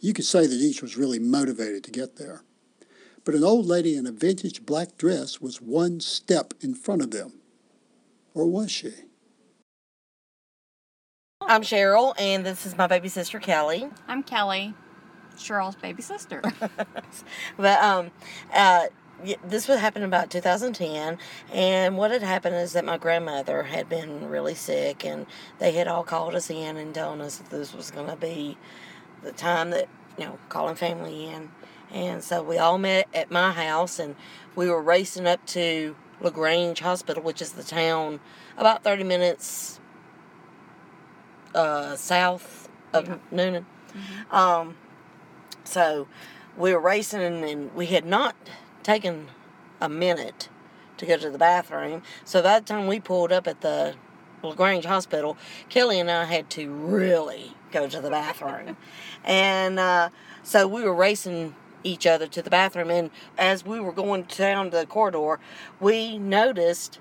You 0.00 0.12
could 0.12 0.24
say 0.24 0.44
that 0.44 0.56
each 0.56 0.82
was 0.82 0.96
really 0.96 1.20
motivated 1.20 1.84
to 1.84 1.92
get 1.92 2.16
there. 2.16 2.42
But 3.24 3.36
an 3.36 3.44
old 3.44 3.66
lady 3.66 3.94
in 3.94 4.08
a 4.08 4.10
vintage 4.10 4.66
black 4.66 4.98
dress 4.98 5.40
was 5.40 5.62
one 5.62 6.00
step 6.00 6.52
in 6.60 6.74
front 6.74 7.02
of 7.02 7.12
them. 7.12 7.34
Or 8.34 8.44
was 8.44 8.72
she? 8.72 8.90
I'm 11.40 11.62
Cheryl, 11.62 12.14
and 12.18 12.44
this 12.44 12.66
is 12.66 12.76
my 12.76 12.88
baby 12.88 13.08
sister 13.08 13.38
Kelly. 13.38 13.88
I'm 14.08 14.24
Kelly, 14.24 14.74
Cheryl's 15.36 15.76
baby 15.76 16.02
sister. 16.02 16.42
but 17.56 17.80
um, 17.80 18.10
uh, 18.52 18.86
this 19.44 19.68
would 19.68 19.78
happen 19.78 20.02
about 20.02 20.30
2010 20.30 21.18
and 21.52 21.96
what 21.96 22.10
had 22.10 22.22
happened 22.22 22.56
is 22.56 22.72
that 22.72 22.84
my 22.84 22.98
grandmother 22.98 23.64
had 23.64 23.88
been 23.88 24.28
really 24.28 24.54
sick 24.54 25.04
and 25.04 25.26
they 25.58 25.72
had 25.72 25.88
all 25.88 26.02
called 26.02 26.34
us 26.34 26.50
in 26.50 26.76
and 26.76 26.94
told 26.94 27.20
us 27.20 27.36
that 27.36 27.50
this 27.50 27.74
was 27.74 27.90
going 27.90 28.08
to 28.08 28.16
be 28.16 28.56
the 29.22 29.32
time 29.32 29.70
that 29.70 29.88
you 30.18 30.24
know 30.24 30.38
calling 30.48 30.74
family 30.74 31.26
in 31.26 31.50
and 31.90 32.22
so 32.22 32.42
we 32.42 32.58
all 32.58 32.78
met 32.78 33.08
at 33.12 33.30
my 33.30 33.52
house 33.52 33.98
and 33.98 34.14
we 34.54 34.68
were 34.68 34.82
racing 34.82 35.26
up 35.26 35.44
to 35.46 35.96
lagrange 36.20 36.80
hospital 36.80 37.22
which 37.22 37.42
is 37.42 37.52
the 37.52 37.64
town 37.64 38.20
about 38.56 38.84
30 38.84 39.04
minutes 39.04 39.80
uh, 41.54 41.96
south 41.96 42.68
of 42.92 43.08
yeah. 43.08 43.16
Newnan 43.32 43.64
mm-hmm. 43.92 44.34
um, 44.34 44.76
so 45.64 46.06
we 46.56 46.72
were 46.72 46.80
racing 46.80 47.20
and 47.20 47.74
we 47.74 47.86
had 47.86 48.04
not 48.04 48.36
taken 48.82 49.28
a 49.80 49.88
minute 49.88 50.48
to 50.98 51.06
go 51.06 51.16
to 51.16 51.30
the 51.30 51.38
bathroom. 51.38 52.02
So 52.24 52.42
by 52.42 52.60
the 52.60 52.66
time 52.66 52.86
we 52.86 53.00
pulled 53.00 53.32
up 53.32 53.46
at 53.46 53.60
the 53.60 53.94
LaGrange 54.42 54.84
Hospital, 54.84 55.36
Kelly 55.68 55.98
and 55.98 56.10
I 56.10 56.24
had 56.24 56.50
to 56.50 56.70
really 56.70 57.54
go 57.72 57.88
to 57.88 58.00
the 58.00 58.10
bathroom. 58.10 58.76
and 59.24 59.78
uh, 59.78 60.10
so 60.42 60.66
we 60.66 60.82
were 60.82 60.94
racing 60.94 61.54
each 61.82 62.06
other 62.06 62.26
to 62.26 62.42
the 62.42 62.50
bathroom. 62.50 62.90
And 62.90 63.10
as 63.38 63.64
we 63.64 63.80
were 63.80 63.92
going 63.92 64.24
down 64.24 64.70
the 64.70 64.86
corridor, 64.86 65.38
we 65.80 66.18
noticed 66.18 66.98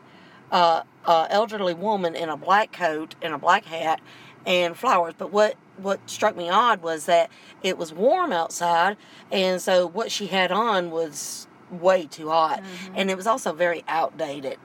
uh, 0.51 0.83
a 1.05 1.27
elderly 1.29 1.73
woman 1.73 2.15
in 2.15 2.29
a 2.29 2.37
black 2.37 2.71
coat 2.71 3.15
and 3.21 3.33
a 3.33 3.37
black 3.37 3.65
hat 3.65 3.99
and 4.45 4.77
flowers. 4.77 5.13
But 5.17 5.31
what 5.31 5.55
what 5.77 6.09
struck 6.09 6.35
me 6.35 6.49
odd 6.49 6.81
was 6.81 7.05
that 7.05 7.29
it 7.63 7.77
was 7.77 7.93
warm 7.93 8.33
outside, 8.33 8.97
and 9.31 9.61
so 9.61 9.87
what 9.87 10.11
she 10.11 10.27
had 10.27 10.51
on 10.51 10.91
was 10.91 11.47
way 11.71 12.05
too 12.05 12.29
hot, 12.29 12.63
and 12.95 13.09
it 13.09 13.17
was 13.17 13.27
also 13.27 13.53
very 13.53 13.83
outdated. 13.87 14.57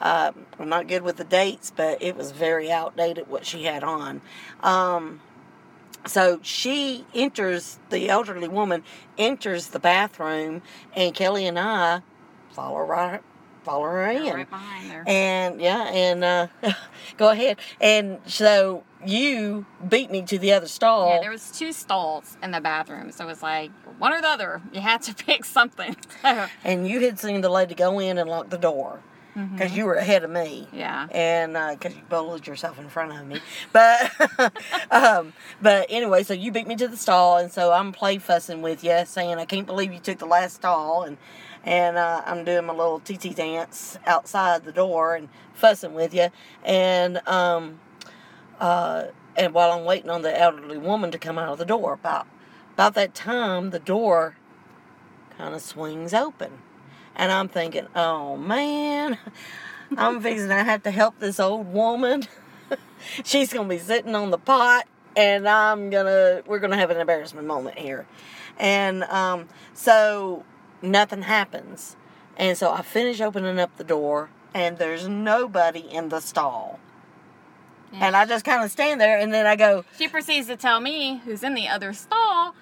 Uh, 0.00 0.32
I'm 0.58 0.68
not 0.68 0.86
good 0.88 1.02
with 1.02 1.16
the 1.16 1.24
dates, 1.24 1.72
but 1.74 2.02
it 2.02 2.16
was 2.16 2.30
very 2.32 2.70
outdated 2.70 3.28
what 3.28 3.44
she 3.46 3.64
had 3.64 3.82
on. 3.84 4.20
Um, 4.62 5.20
so 6.06 6.40
she 6.42 7.04
enters, 7.14 7.78
the 7.90 8.08
elderly 8.08 8.48
woman 8.48 8.82
enters 9.18 9.68
the 9.68 9.78
bathroom, 9.80 10.62
and 10.94 11.14
Kelly 11.14 11.46
and 11.46 11.58
I 11.58 12.02
follow 12.52 12.80
right, 12.80 13.20
follow 13.64 13.84
her 13.84 14.10
in. 14.10 14.34
Right. 14.34 14.48
And 15.06 15.60
yeah, 15.60 15.84
and 15.84 16.24
uh, 16.24 16.46
go 17.16 17.30
ahead. 17.30 17.58
And 17.80 18.18
so 18.26 18.84
you 19.04 19.66
beat 19.88 20.10
me 20.10 20.22
to 20.22 20.38
the 20.38 20.52
other 20.52 20.68
stall. 20.68 21.08
Yeah, 21.08 21.20
there 21.20 21.30
was 21.30 21.50
two 21.50 21.72
stalls 21.72 22.36
in 22.42 22.50
the 22.50 22.60
bathroom, 22.60 23.12
so 23.12 23.24
it 23.24 23.28
was 23.28 23.42
like 23.42 23.70
one 23.98 24.12
or 24.12 24.20
the 24.20 24.28
other. 24.28 24.62
You 24.72 24.80
had 24.80 25.02
to 25.02 25.14
pick 25.24 25.44
something. 25.44 25.96
and 26.64 26.88
you 26.88 27.00
had 27.00 27.18
seen 27.18 27.40
the 27.40 27.48
lady 27.48 27.74
go 27.74 27.98
in 27.98 28.18
and 28.18 28.28
lock 28.28 28.50
the 28.50 28.58
door 28.58 29.00
because 29.52 29.76
you 29.76 29.84
were 29.84 29.94
ahead 29.94 30.24
of 30.24 30.30
me. 30.30 30.66
yeah. 30.72 31.06
And 31.12 31.52
because 31.78 31.94
you 31.94 32.02
bullied 32.08 32.48
yourself 32.48 32.76
in 32.78 32.88
front 32.88 33.12
of 33.12 33.24
me, 33.24 33.40
but 33.72 34.10
um, 34.90 35.32
but 35.62 35.86
anyway, 35.88 36.24
so 36.24 36.34
you 36.34 36.50
beat 36.50 36.66
me 36.66 36.74
to 36.76 36.88
the 36.88 36.96
stall, 36.96 37.36
and 37.38 37.52
so 37.52 37.70
I'm 37.70 37.92
play 37.92 38.18
fussing 38.18 38.62
with 38.62 38.82
you, 38.82 39.04
saying 39.06 39.38
I 39.38 39.44
can't 39.44 39.66
believe 39.66 39.92
you 39.92 40.00
took 40.00 40.18
the 40.18 40.26
last 40.26 40.56
stall, 40.56 41.04
and 41.04 41.18
and 41.62 41.96
uh, 41.98 42.22
I'm 42.26 42.44
doing 42.44 42.66
my 42.66 42.72
little 42.74 42.98
TT 42.98 43.34
dance 43.36 43.96
outside 44.06 44.64
the 44.64 44.72
door 44.72 45.14
and 45.14 45.28
fussing 45.54 45.94
with 45.94 46.12
you, 46.14 46.30
and 46.64 47.18
um, 47.28 47.78
uh, 48.60 49.06
and 49.36 49.54
while 49.54 49.72
I'm 49.72 49.84
waiting 49.84 50.10
on 50.10 50.22
the 50.22 50.38
elderly 50.38 50.78
woman 50.78 51.10
to 51.12 51.18
come 51.18 51.38
out 51.38 51.52
of 51.52 51.58
the 51.58 51.64
door, 51.64 51.92
about 51.94 52.26
about 52.74 52.94
that 52.94 53.14
time, 53.14 53.70
the 53.70 53.78
door 53.78 54.36
kind 55.36 55.54
of 55.54 55.62
swings 55.62 56.12
open, 56.12 56.58
and 57.14 57.30
I'm 57.32 57.48
thinking, 57.48 57.86
oh 57.94 58.36
man, 58.36 59.18
I'm 59.96 60.20
fixing 60.20 60.48
to 60.48 60.54
have 60.54 60.82
to 60.82 60.90
help 60.90 61.18
this 61.18 61.40
old 61.40 61.72
woman. 61.72 62.24
She's 63.24 63.52
gonna 63.52 63.68
be 63.68 63.78
sitting 63.78 64.14
on 64.14 64.30
the 64.30 64.38
pot, 64.38 64.86
and 65.16 65.48
I'm 65.48 65.90
gonna 65.90 66.42
we're 66.46 66.58
gonna 66.58 66.76
have 66.76 66.90
an 66.90 66.98
embarrassment 66.98 67.46
moment 67.46 67.78
here, 67.78 68.06
and 68.58 69.04
um, 69.04 69.48
so 69.74 70.44
nothing 70.82 71.22
happens, 71.22 71.96
and 72.36 72.58
so 72.58 72.72
I 72.72 72.82
finish 72.82 73.20
opening 73.20 73.60
up 73.60 73.76
the 73.76 73.84
door, 73.84 74.30
and 74.52 74.78
there's 74.78 75.08
nobody 75.08 75.80
in 75.80 76.08
the 76.08 76.20
stall. 76.20 76.80
And 77.92 78.14
I 78.16 78.26
just 78.26 78.44
kind 78.44 78.62
of 78.62 78.70
stand 78.70 79.00
there, 79.00 79.18
and 79.18 79.32
then 79.32 79.46
I 79.46 79.56
go, 79.56 79.84
She 79.96 80.08
proceeds 80.08 80.46
to 80.48 80.56
tell 80.56 80.80
me, 80.80 81.22
who's 81.24 81.42
in 81.42 81.54
the 81.54 81.68
other 81.68 81.92
stall, 81.92 82.54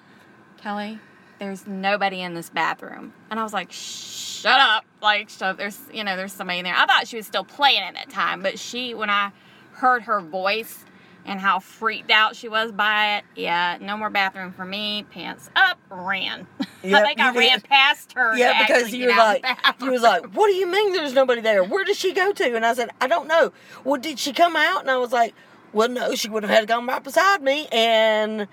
Kelly, 0.57 0.99
there's 1.39 1.67
nobody 1.67 2.21
in 2.21 2.33
this 2.33 2.49
bathroom. 2.49 3.13
And 3.29 3.39
I 3.39 3.43
was 3.43 3.53
like, 3.53 3.71
shut 3.71 4.59
up. 4.59 4.85
Like, 5.01 5.29
shut 5.29 5.43
up. 5.43 5.57
There's, 5.57 5.79
you 5.93 6.03
know, 6.03 6.15
there's 6.15 6.33
somebody 6.33 6.59
in 6.59 6.65
there. 6.65 6.75
I 6.75 6.85
thought 6.85 7.07
she 7.07 7.17
was 7.17 7.27
still 7.27 7.43
playing 7.43 7.81
at 7.81 7.93
that 7.93 8.09
time, 8.09 8.41
but 8.41 8.57
she, 8.57 8.93
when 8.93 9.09
I 9.09 9.31
heard 9.73 10.03
her 10.03 10.19
voice 10.19 10.83
and 11.27 11.39
how 11.39 11.59
freaked 11.59 12.09
out 12.09 12.35
she 12.35 12.49
was 12.49 12.71
by 12.71 13.17
it, 13.17 13.25
yeah, 13.35 13.77
no 13.79 13.97
more 13.97 14.09
bathroom 14.09 14.53
for 14.53 14.65
me. 14.65 15.05
Pants 15.11 15.49
up, 15.55 15.77
ran. 15.89 16.47
Yep, 16.83 17.01
I 17.01 17.05
think 17.07 17.19
I 17.19 17.31
ran 17.33 17.61
past 17.61 18.13
her. 18.13 18.37
Yeah, 18.37 18.61
because 18.65 18.93
you 18.93 19.07
were 19.07 19.15
like, 19.15 19.43
you 19.81 19.89
was 19.91 20.03
like, 20.03 20.27
what 20.33 20.47
do 20.47 20.53
you 20.53 20.67
mean 20.67 20.93
there's 20.93 21.11
nobody 21.11 21.41
there? 21.41 21.63
Where 21.63 21.83
did 21.83 21.97
she 21.97 22.13
go 22.13 22.31
to? 22.31 22.55
And 22.55 22.63
I 22.63 22.75
said, 22.75 22.91
I 23.01 23.07
don't 23.07 23.27
know. 23.27 23.51
Well, 23.83 23.99
did 23.99 24.19
she 24.19 24.31
come 24.31 24.55
out? 24.55 24.81
And 24.81 24.91
I 24.91 24.97
was 24.97 25.11
like, 25.11 25.33
well, 25.73 25.89
no, 25.89 26.13
she 26.13 26.29
would 26.29 26.43
have 26.43 26.51
had 26.51 26.61
to 26.61 26.67
come 26.67 26.87
right 26.87 27.03
beside 27.03 27.41
me, 27.41 27.67
and 27.71 28.47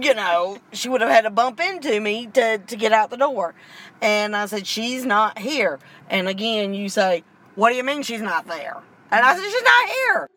you 0.00 0.14
know, 0.14 0.58
she 0.72 0.88
would 0.88 1.02
have 1.02 1.10
had 1.10 1.22
to 1.22 1.30
bump 1.30 1.60
into 1.60 2.00
me 2.00 2.26
to 2.28 2.58
to 2.58 2.76
get 2.76 2.92
out 2.92 3.10
the 3.10 3.16
door. 3.16 3.54
And 4.00 4.34
I 4.34 4.46
said, 4.46 4.66
she's 4.66 5.04
not 5.04 5.38
here. 5.38 5.78
And 6.08 6.28
again, 6.28 6.74
you 6.74 6.88
say, 6.88 7.22
what 7.54 7.70
do 7.70 7.76
you 7.76 7.84
mean 7.84 8.02
she's 8.02 8.22
not 8.22 8.46
there? 8.46 8.78
And 9.10 9.24
I 9.24 9.36
said, 9.36 9.44
she's 9.44 9.62
not 9.62 9.88
here. 9.88 10.30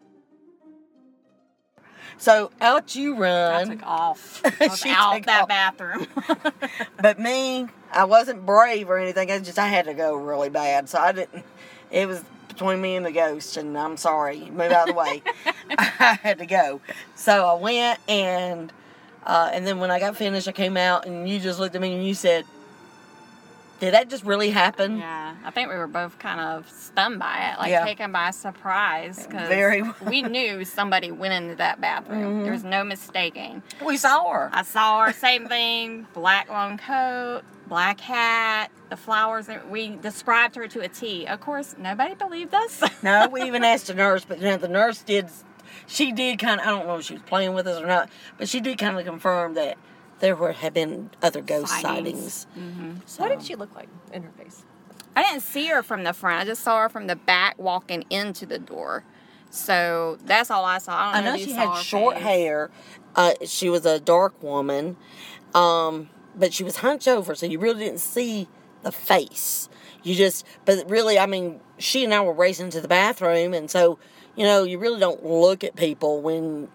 So 2.19 2.51
out 2.61 2.95
you 2.95 3.15
run. 3.15 3.71
I 3.71 3.75
took 3.75 3.85
off. 3.87 4.41
I 4.61 4.67
She 4.75 4.89
out 4.91 5.15
took 5.15 5.25
that 5.25 5.43
off. 5.43 5.47
bathroom. 5.47 6.05
But 7.01 7.17
me, 7.17 7.67
I 7.93 8.03
wasn't 8.03 8.45
brave 8.45 8.89
or 8.89 8.97
anything. 8.99 9.31
I 9.31 9.39
just 9.39 9.57
I 9.57 9.67
had 9.67 9.85
to 9.85 9.93
go 9.93 10.15
really 10.15 10.49
bad, 10.49 10.89
so 10.89 10.99
I 10.99 11.13
didn't. 11.13 11.45
It 11.91 12.07
was 12.07 12.23
between 12.49 12.81
me 12.81 12.95
and 12.97 13.05
the 13.05 13.11
ghost, 13.11 13.55
and 13.55 13.77
I'm 13.77 13.95
sorry. 13.95 14.49
Move 14.51 14.71
out 14.73 14.89
of 14.89 14.95
the 14.95 14.99
way. 14.99 15.23
I 15.77 16.19
had 16.21 16.39
to 16.39 16.45
go, 16.45 16.81
so 17.15 17.45
I 17.47 17.53
went, 17.53 17.99
and 18.09 18.73
uh, 19.25 19.49
and 19.53 19.65
then 19.65 19.79
when 19.79 19.91
I 19.91 19.99
got 19.99 20.17
finished, 20.17 20.47
I 20.47 20.51
came 20.51 20.75
out, 20.75 21.05
and 21.05 21.27
you 21.27 21.39
just 21.39 21.57
looked 21.57 21.73
at 21.75 21.81
me 21.81 21.93
and 21.93 22.05
you 22.05 22.13
said, 22.13 22.43
"Did 23.79 23.93
that 23.93 24.09
just 24.09 24.23
really 24.23 24.49
happen?" 24.49 24.97
Yeah, 24.99 25.35
I 25.43 25.51
think 25.51 25.69
we 25.69 25.75
were 25.77 25.87
both 25.87 26.19
kind 26.19 26.39
of 26.39 26.69
stunned 26.69 27.19
by 27.19 27.51
it, 27.53 27.59
like 27.59 27.71
Yeah. 27.71 27.85
taken 27.85 28.11
by 28.11 28.31
surprise. 28.31 29.27
Cause 29.29 29.47
Very. 29.47 29.81
we 30.07 30.21
knew 30.21 30.65
somebody 30.65 31.11
went 31.11 31.33
into 31.33 31.55
that 31.55 31.79
bathroom. 31.81 32.23
Mm-hmm. 32.23 32.43
There 32.43 32.51
was 32.51 32.63
no 32.63 32.83
mistaking. 32.83 33.63
We 33.85 33.97
saw 33.97 34.29
her. 34.31 34.49
I 34.53 34.63
saw 34.63 35.05
her, 35.05 35.13
same 35.13 35.47
thing, 35.47 36.07
black 36.13 36.49
long 36.49 36.77
coat, 36.77 37.41
black 37.67 37.99
hat, 37.99 38.71
the 38.89 38.97
flowers. 38.97 39.47
We 39.69 39.95
described 39.97 40.55
her 40.55 40.67
to 40.67 40.81
a 40.81 40.87
T. 40.87 41.25
Of 41.27 41.39
course, 41.39 41.75
nobody 41.77 42.15
believed 42.15 42.53
us. 42.53 42.83
No, 43.03 43.29
we 43.29 43.43
even 43.43 43.63
asked 43.63 43.87
the 43.87 43.93
nurse, 43.93 44.25
but 44.25 44.39
you 44.39 44.45
know, 44.45 44.57
the 44.57 44.67
nurse 44.67 45.01
did. 45.01 45.29
She 45.87 46.11
did 46.11 46.37
kind 46.37 46.59
of. 46.59 46.67
I 46.67 46.69
don't 46.71 46.85
know 46.85 46.97
if 46.97 47.05
she 47.05 47.13
was 47.13 47.23
playing 47.23 47.53
with 47.53 47.65
us 47.65 47.81
or 47.81 47.87
not, 47.87 48.09
but 48.37 48.49
she 48.49 48.59
did 48.59 48.77
kind 48.77 48.99
of 48.99 49.05
confirm 49.05 49.53
that 49.53 49.77
there 50.19 50.35
were 50.35 50.51
have 50.51 50.73
been 50.73 51.09
other 51.21 51.41
ghost 51.41 51.71
Sightings. 51.81 52.47
sightings. 52.53 53.17
What 53.17 53.29
did 53.29 53.43
she 53.43 53.55
look 53.55 53.73
like 53.75 53.89
in 54.13 54.23
her 54.23 54.31
face? 54.31 54.63
I 55.15 55.23
didn't 55.23 55.41
see 55.41 55.67
her 55.67 55.83
from 55.83 56.03
the 56.03 56.13
front. 56.13 56.41
I 56.41 56.45
just 56.45 56.63
saw 56.63 56.81
her 56.81 56.89
from 56.89 57.07
the 57.07 57.15
back 57.15 57.57
walking 57.57 58.05
into 58.09 58.45
the 58.45 58.59
door. 58.59 59.03
So 59.49 60.17
that's 60.25 60.51
all 60.51 60.63
I 60.63 60.77
saw. 60.77 60.95
I, 60.95 61.09
I 61.09 61.13
don't 61.15 61.25
know, 61.25 61.31
know 61.31 61.37
she 61.37 61.51
had 61.51 61.73
short 61.81 62.15
face. 62.15 62.23
hair. 62.23 62.69
Uh, 63.15 63.33
she 63.45 63.69
was 63.69 63.85
a 63.85 63.99
dark 63.99 64.41
woman, 64.43 64.95
um, 65.55 66.09
but 66.35 66.53
she 66.53 66.63
was 66.63 66.77
hunched 66.77 67.07
over, 67.07 67.33
so 67.33 67.47
you 67.47 67.57
really 67.57 67.85
didn't 67.85 67.99
see 67.99 68.47
the 68.83 68.91
face. 68.91 69.67
You 70.03 70.13
just, 70.15 70.45
but 70.65 70.87
really, 70.89 71.17
I 71.17 71.25
mean, 71.25 71.59
she 71.79 72.03
and 72.03 72.13
I 72.13 72.21
were 72.21 72.33
racing 72.33 72.69
to 72.71 72.81
the 72.81 72.87
bathroom, 72.87 73.53
and 73.53 73.69
so 73.69 73.97
you 74.35 74.45
know, 74.45 74.63
you 74.63 74.77
really 74.77 74.99
don't 74.99 75.25
look 75.25 75.63
at 75.65 75.75
people 75.75 76.21
when, 76.21 76.69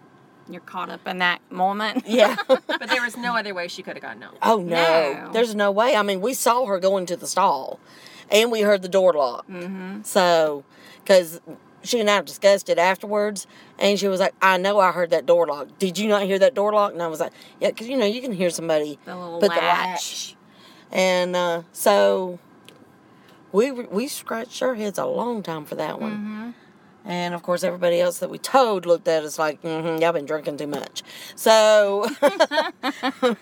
You're 0.49 0.61
caught 0.61 0.89
up 0.89 1.07
in 1.07 1.17
that 1.19 1.39
moment. 1.51 2.03
yeah. 2.07 2.35
But 2.47 2.89
there 2.89 3.01
was 3.01 3.17
no 3.17 3.35
other 3.35 3.53
way 3.53 3.67
she 3.67 3.81
could 3.83 3.95
have 3.95 4.03
gotten 4.03 4.23
out. 4.23 4.37
oh 4.43 4.57
no, 4.57 4.65
No. 5.25 5.29
there's 5.33 5.55
no 5.55 5.71
way. 5.71 5.95
I 5.95 6.03
mean, 6.03 6.21
we 6.21 6.33
saw 6.33 6.65
her 6.65 6.79
go 6.79 6.97
into 6.97 7.15
the 7.15 7.25
stall, 7.27 7.79
and 8.29 8.51
we 8.51 8.61
heard 8.61 8.81
the 8.81 8.89
door 8.89 9.13
lock. 9.13 9.47
Mm-hmm. 9.47 10.01
So, 10.03 10.63
because 11.03 11.41
she 11.83 11.99
and 11.99 12.09
I 12.09 12.21
discussed 12.21 12.69
it 12.69 12.77
afterwards, 12.77 13.47
and 13.79 13.99
she 13.99 14.07
was 14.07 14.19
like, 14.19 14.33
"I 14.41 14.57
know 14.57 14.79
I 14.79 14.91
heard 14.91 15.09
that 15.11 15.25
door 15.25 15.47
lock. 15.47 15.67
Did 15.79 15.97
you 15.97 16.07
not 16.07 16.23
hear 16.23 16.37
that 16.39 16.53
door 16.53 16.73
lock?" 16.73 16.93
And 16.93 17.01
I 17.01 17.07
was 17.07 17.19
like, 17.19 17.31
"Yeah, 17.59 17.69
because 17.69 17.87
you 17.87 17.97
know 17.97 18.05
you 18.05 18.21
can 18.21 18.31
hear 18.31 18.49
somebody 18.51 18.99
The 19.05 19.15
little 19.15 19.39
put 19.39 19.49
latch. 19.49 19.59
the 19.59 19.65
latch." 19.65 20.35
And 20.91 21.35
uh, 21.35 21.61
so 21.71 22.37
we 23.51 23.71
we 23.71 24.07
scratched 24.07 24.61
our 24.61 24.75
heads 24.75 24.97
a 24.99 25.05
long 25.05 25.41
time 25.43 25.65
for 25.65 25.75
that 25.75 25.99
one. 25.99 26.11
Mm-hmm. 26.11 26.49
And 27.05 27.35
of 27.35 27.43
course, 27.43 27.63
everybody 27.63 28.01
else 28.01 28.17
that 28.19 28.31
we 28.31 28.39
towed 28.39 28.87
looked 28.87 29.07
at 29.07 29.23
us 29.23 29.37
like, 29.37 29.61
mm-hmm, 29.61 30.01
y'all 30.01 30.11
been 30.11 30.25
drinking 30.25 30.57
too 30.57 30.67
much. 30.67 31.03
So 31.35 32.07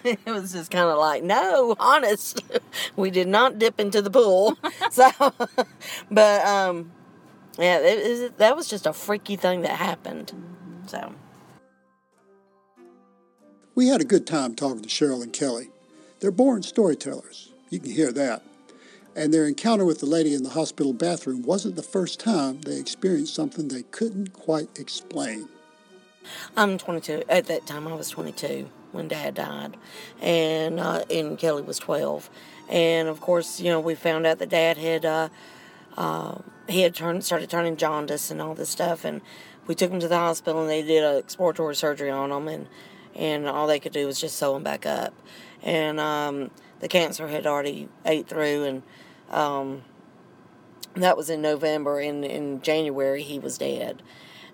it 0.03 0.19
was 0.25 0.51
just 0.51 0.69
kind 0.69 0.89
of 0.89 0.97
like, 0.97 1.23
no, 1.23 1.75
honest, 1.79 2.43
we 2.97 3.09
did 3.09 3.29
not 3.29 3.59
dip 3.59 3.79
into 3.79 4.01
the 4.01 4.11
pool. 4.11 4.57
so, 4.91 5.09
but 6.11 6.45
um, 6.45 6.91
yeah, 7.57 7.79
it, 7.79 7.99
it, 7.99 8.37
that 8.37 8.57
was 8.57 8.67
just 8.67 8.85
a 8.85 8.91
freaky 8.91 9.37
thing 9.37 9.61
that 9.61 9.77
happened. 9.77 10.33
So, 10.87 11.13
We 13.75 13.87
had 13.87 14.01
a 14.01 14.05
good 14.05 14.27
time 14.27 14.55
talking 14.55 14.81
to 14.81 14.89
Cheryl 14.89 15.23
and 15.23 15.31
Kelly. 15.31 15.69
They're 16.19 16.31
born 16.31 16.63
storytellers. 16.63 17.53
You 17.69 17.79
can 17.79 17.91
hear 17.91 18.11
that. 18.11 18.43
And 19.15 19.33
their 19.33 19.47
encounter 19.47 19.85
with 19.85 19.99
the 19.99 20.05
lady 20.05 20.33
in 20.33 20.43
the 20.43 20.49
hospital 20.49 20.93
bathroom 20.93 21.43
wasn't 21.43 21.75
the 21.75 21.83
first 21.83 22.19
time 22.19 22.61
they 22.61 22.79
experienced 22.79 23.35
something 23.35 23.67
they 23.67 23.83
couldn't 23.83 24.33
quite 24.33 24.69
explain. 24.79 25.49
I'm 26.57 26.77
22. 26.77 27.23
At 27.29 27.45
that 27.47 27.65
time, 27.67 27.87
I 27.87 27.93
was 27.93 28.09
22 28.09 28.69
when 28.91 29.07
Dad 29.07 29.35
died, 29.35 29.75
and 30.21 30.79
uh, 30.79 31.03
and 31.09 31.37
Kelly 31.37 31.63
was 31.63 31.77
12. 31.79 32.29
And 32.69 33.07
of 33.07 33.19
course, 33.19 33.59
you 33.59 33.69
know, 33.69 33.79
we 33.79 33.95
found 33.95 34.25
out 34.25 34.39
that 34.39 34.49
Dad 34.49 34.77
had 34.77 35.05
uh, 35.05 35.29
uh, 35.97 36.37
he 36.67 36.81
had 36.81 36.95
turned 36.95 37.23
started 37.23 37.49
turning 37.49 37.75
jaundice 37.75 38.31
and 38.31 38.41
all 38.41 38.55
this 38.55 38.69
stuff, 38.69 39.03
and 39.05 39.21
we 39.67 39.75
took 39.75 39.91
him 39.91 39.99
to 39.99 40.07
the 40.07 40.17
hospital 40.17 40.61
and 40.61 40.69
they 40.69 40.81
did 40.81 41.03
a 41.03 41.17
exploratory 41.17 41.75
surgery 41.75 42.09
on 42.09 42.31
him, 42.31 42.47
and 42.47 42.67
and 43.15 43.47
all 43.47 43.67
they 43.67 43.79
could 43.79 43.93
do 43.93 44.07
was 44.07 44.19
just 44.19 44.37
sew 44.37 44.55
him 44.55 44.63
back 44.63 44.85
up, 44.85 45.13
and 45.61 45.99
um, 45.99 46.51
the 46.83 46.89
cancer 46.89 47.29
had 47.29 47.47
already 47.47 47.87
ate 48.05 48.27
through, 48.27 48.65
and 48.65 48.83
um, 49.29 49.83
that 50.95 51.15
was 51.15 51.29
in 51.29 51.41
November. 51.41 52.01
In 52.01 52.25
in 52.25 52.61
January, 52.61 53.23
he 53.23 53.39
was 53.39 53.57
dead, 53.57 54.03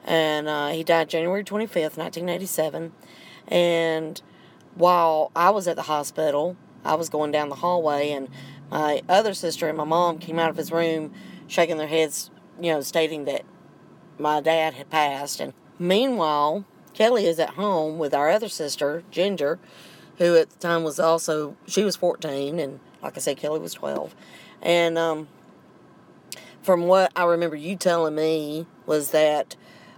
and 0.05 0.47
uh, 0.47 0.67
he 0.67 0.83
died 0.83 1.09
January 1.09 1.43
twenty 1.43 1.65
fifth, 1.65 1.97
nineteen 1.97 2.29
eighty 2.29 2.45
seven, 2.45 2.91
and 3.47 4.21
while 4.75 5.31
I 5.35 5.49
was 5.49 5.67
at 5.67 5.75
the 5.75 5.81
hospital, 5.81 6.55
I 6.85 6.93
was 6.93 7.09
going 7.09 7.31
down 7.31 7.49
the 7.49 7.55
hallway, 7.55 8.11
and 8.11 8.29
my 8.69 9.01
other 9.09 9.33
sister 9.33 9.67
and 9.67 9.75
my 9.75 9.83
mom 9.83 10.19
came 10.19 10.37
out 10.37 10.51
of 10.51 10.55
his 10.57 10.71
room, 10.71 11.11
shaking 11.47 11.77
their 11.77 11.87
heads, 11.87 12.29
you 12.61 12.71
know, 12.71 12.81
stating 12.81 13.25
that 13.25 13.41
my 14.19 14.39
dad 14.39 14.75
had 14.75 14.91
passed. 14.91 15.39
And 15.39 15.53
meanwhile, 15.79 16.63
Kelly 16.93 17.25
is 17.25 17.39
at 17.39 17.55
home 17.55 17.97
with 17.97 18.13
our 18.13 18.29
other 18.29 18.49
sister, 18.49 19.03
Ginger, 19.09 19.57
who 20.19 20.35
at 20.35 20.49
the 20.49 20.59
time 20.59 20.83
was 20.83 20.99
also 20.99 21.55
she 21.65 21.83
was 21.83 21.95
14, 21.95 22.59
and 22.59 22.79
like 23.01 23.17
I 23.17 23.19
said, 23.19 23.37
Kelly 23.37 23.59
was 23.59 23.73
12. 23.73 24.13
And 24.61 24.97
um, 24.97 25.27
from 26.61 26.83
what 26.83 27.11
I 27.15 27.23
remember 27.23 27.55
you 27.55 27.75
telling 27.75 28.15
me 28.15 28.67
was 28.85 29.11
that 29.11 29.55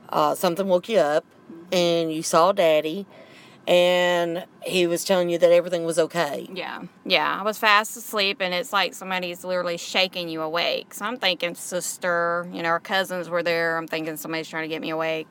uh, 0.09 0.35
something 0.35 0.67
woke 0.67 0.87
you 0.87 0.99
up, 0.99 1.25
and 1.71 2.13
you 2.13 2.21
saw 2.21 2.51
Daddy, 2.51 3.07
and 3.67 4.45
he 4.63 4.85
was 4.85 5.03
telling 5.03 5.29
you 5.29 5.39
that 5.39 5.51
everything 5.51 5.85
was 5.85 5.97
okay. 5.97 6.47
Yeah, 6.53 6.83
yeah. 7.03 7.39
I 7.39 7.43
was 7.43 7.57
fast 7.57 7.97
asleep, 7.97 8.37
and 8.41 8.53
it's 8.53 8.71
like 8.71 8.93
somebody's 8.93 9.43
literally 9.43 9.77
shaking 9.77 10.29
you 10.29 10.41
awake. 10.41 10.93
So 10.93 11.05
I'm 11.05 11.17
thinking 11.17 11.55
sister, 11.55 12.47
you 12.53 12.61
know, 12.61 12.69
our 12.69 12.79
cousins 12.79 13.27
were 13.27 13.41
there. 13.41 13.75
I'm 13.77 13.87
thinking 13.87 14.17
somebody's 14.17 14.49
trying 14.49 14.63
to 14.63 14.69
get 14.69 14.81
me 14.81 14.91
awake, 14.91 15.27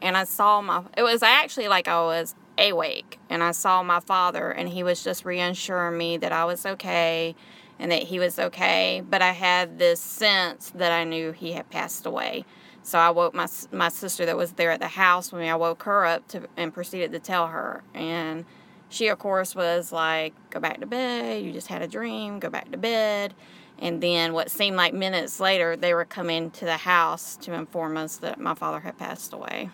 and 0.00 0.16
I 0.16 0.24
saw 0.24 0.60
my. 0.60 0.82
It 0.96 1.04
was 1.04 1.22
actually 1.22 1.68
like 1.68 1.86
I 1.86 2.00
was 2.02 2.34
awake, 2.58 3.18
and 3.30 3.42
I 3.42 3.52
saw 3.52 3.82
my 3.82 4.00
father, 4.00 4.50
and 4.50 4.68
he 4.68 4.82
was 4.82 5.02
just 5.02 5.24
reassuring 5.24 5.98
me 5.98 6.16
that 6.18 6.32
I 6.32 6.44
was 6.44 6.64
okay, 6.66 7.34
and 7.78 7.90
that 7.90 8.04
he 8.04 8.18
was 8.18 8.38
okay. 8.38 9.02
But 9.08 9.22
I 9.22 9.32
had 9.32 9.78
this 9.78 10.00
sense 10.00 10.70
that 10.74 10.92
I 10.92 11.04
knew 11.04 11.32
he 11.32 11.52
had 11.52 11.70
passed 11.70 12.06
away. 12.06 12.44
So 12.82 12.98
I 12.98 13.10
woke 13.10 13.34
my 13.34 13.46
my 13.70 13.88
sister 13.88 14.26
that 14.26 14.36
was 14.36 14.52
there 14.52 14.70
at 14.70 14.80
the 14.80 14.88
house 14.88 15.32
when 15.32 15.48
I 15.48 15.56
woke 15.56 15.84
her 15.84 16.04
up 16.04 16.26
to 16.28 16.48
and 16.56 16.74
proceeded 16.74 17.12
to 17.12 17.18
tell 17.18 17.48
her. 17.48 17.82
And 17.94 18.44
she 18.88 19.08
of 19.08 19.18
course 19.18 19.54
was 19.54 19.92
like, 19.92 20.34
"Go 20.50 20.60
back 20.60 20.80
to 20.80 20.86
bed. 20.86 21.42
You 21.42 21.52
just 21.52 21.68
had 21.68 21.82
a 21.82 21.88
dream. 21.88 22.40
Go 22.40 22.50
back 22.50 22.70
to 22.72 22.78
bed." 22.78 23.34
And 23.78 24.00
then 24.00 24.32
what 24.32 24.50
seemed 24.50 24.76
like 24.76 24.94
minutes 24.94 25.40
later, 25.40 25.76
they 25.76 25.94
were 25.94 26.04
coming 26.04 26.50
to 26.52 26.64
the 26.64 26.76
house 26.76 27.36
to 27.38 27.52
inform 27.52 27.96
us 27.96 28.16
that 28.18 28.38
my 28.38 28.54
father 28.54 28.80
had 28.80 28.98
passed 28.98 29.32
away. 29.32 29.70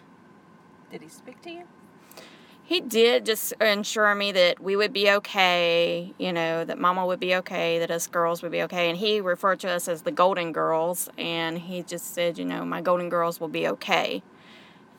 Did 0.90 1.02
he 1.02 1.08
speak 1.08 1.42
to 1.42 1.50
you? 1.50 1.64
He 2.68 2.82
did 2.82 3.24
just 3.24 3.52
ensure 3.62 4.14
me 4.14 4.30
that 4.32 4.60
we 4.60 4.76
would 4.76 4.92
be 4.92 5.10
okay, 5.10 6.12
you 6.18 6.34
know, 6.34 6.66
that 6.66 6.78
mama 6.78 7.06
would 7.06 7.18
be 7.18 7.34
okay, 7.36 7.78
that 7.78 7.90
us 7.90 8.06
girls 8.06 8.42
would 8.42 8.52
be 8.52 8.62
okay. 8.64 8.90
And 8.90 8.98
he 8.98 9.22
referred 9.22 9.60
to 9.60 9.70
us 9.70 9.88
as 9.88 10.02
the 10.02 10.10
golden 10.10 10.52
girls. 10.52 11.08
And 11.16 11.56
he 11.58 11.82
just 11.82 12.12
said, 12.12 12.36
you 12.36 12.44
know, 12.44 12.66
my 12.66 12.82
golden 12.82 13.08
girls 13.08 13.40
will 13.40 13.48
be 13.48 13.66
okay. 13.68 14.22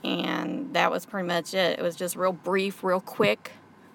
And 0.04 0.74
that 0.74 0.90
was 0.90 1.06
pretty 1.06 1.28
much 1.28 1.54
it. 1.54 1.78
It 1.78 1.84
was 1.84 1.96
just 1.96 2.16
real 2.16 2.34
brief, 2.34 2.84
real 2.84 3.02
quick. 3.02 3.52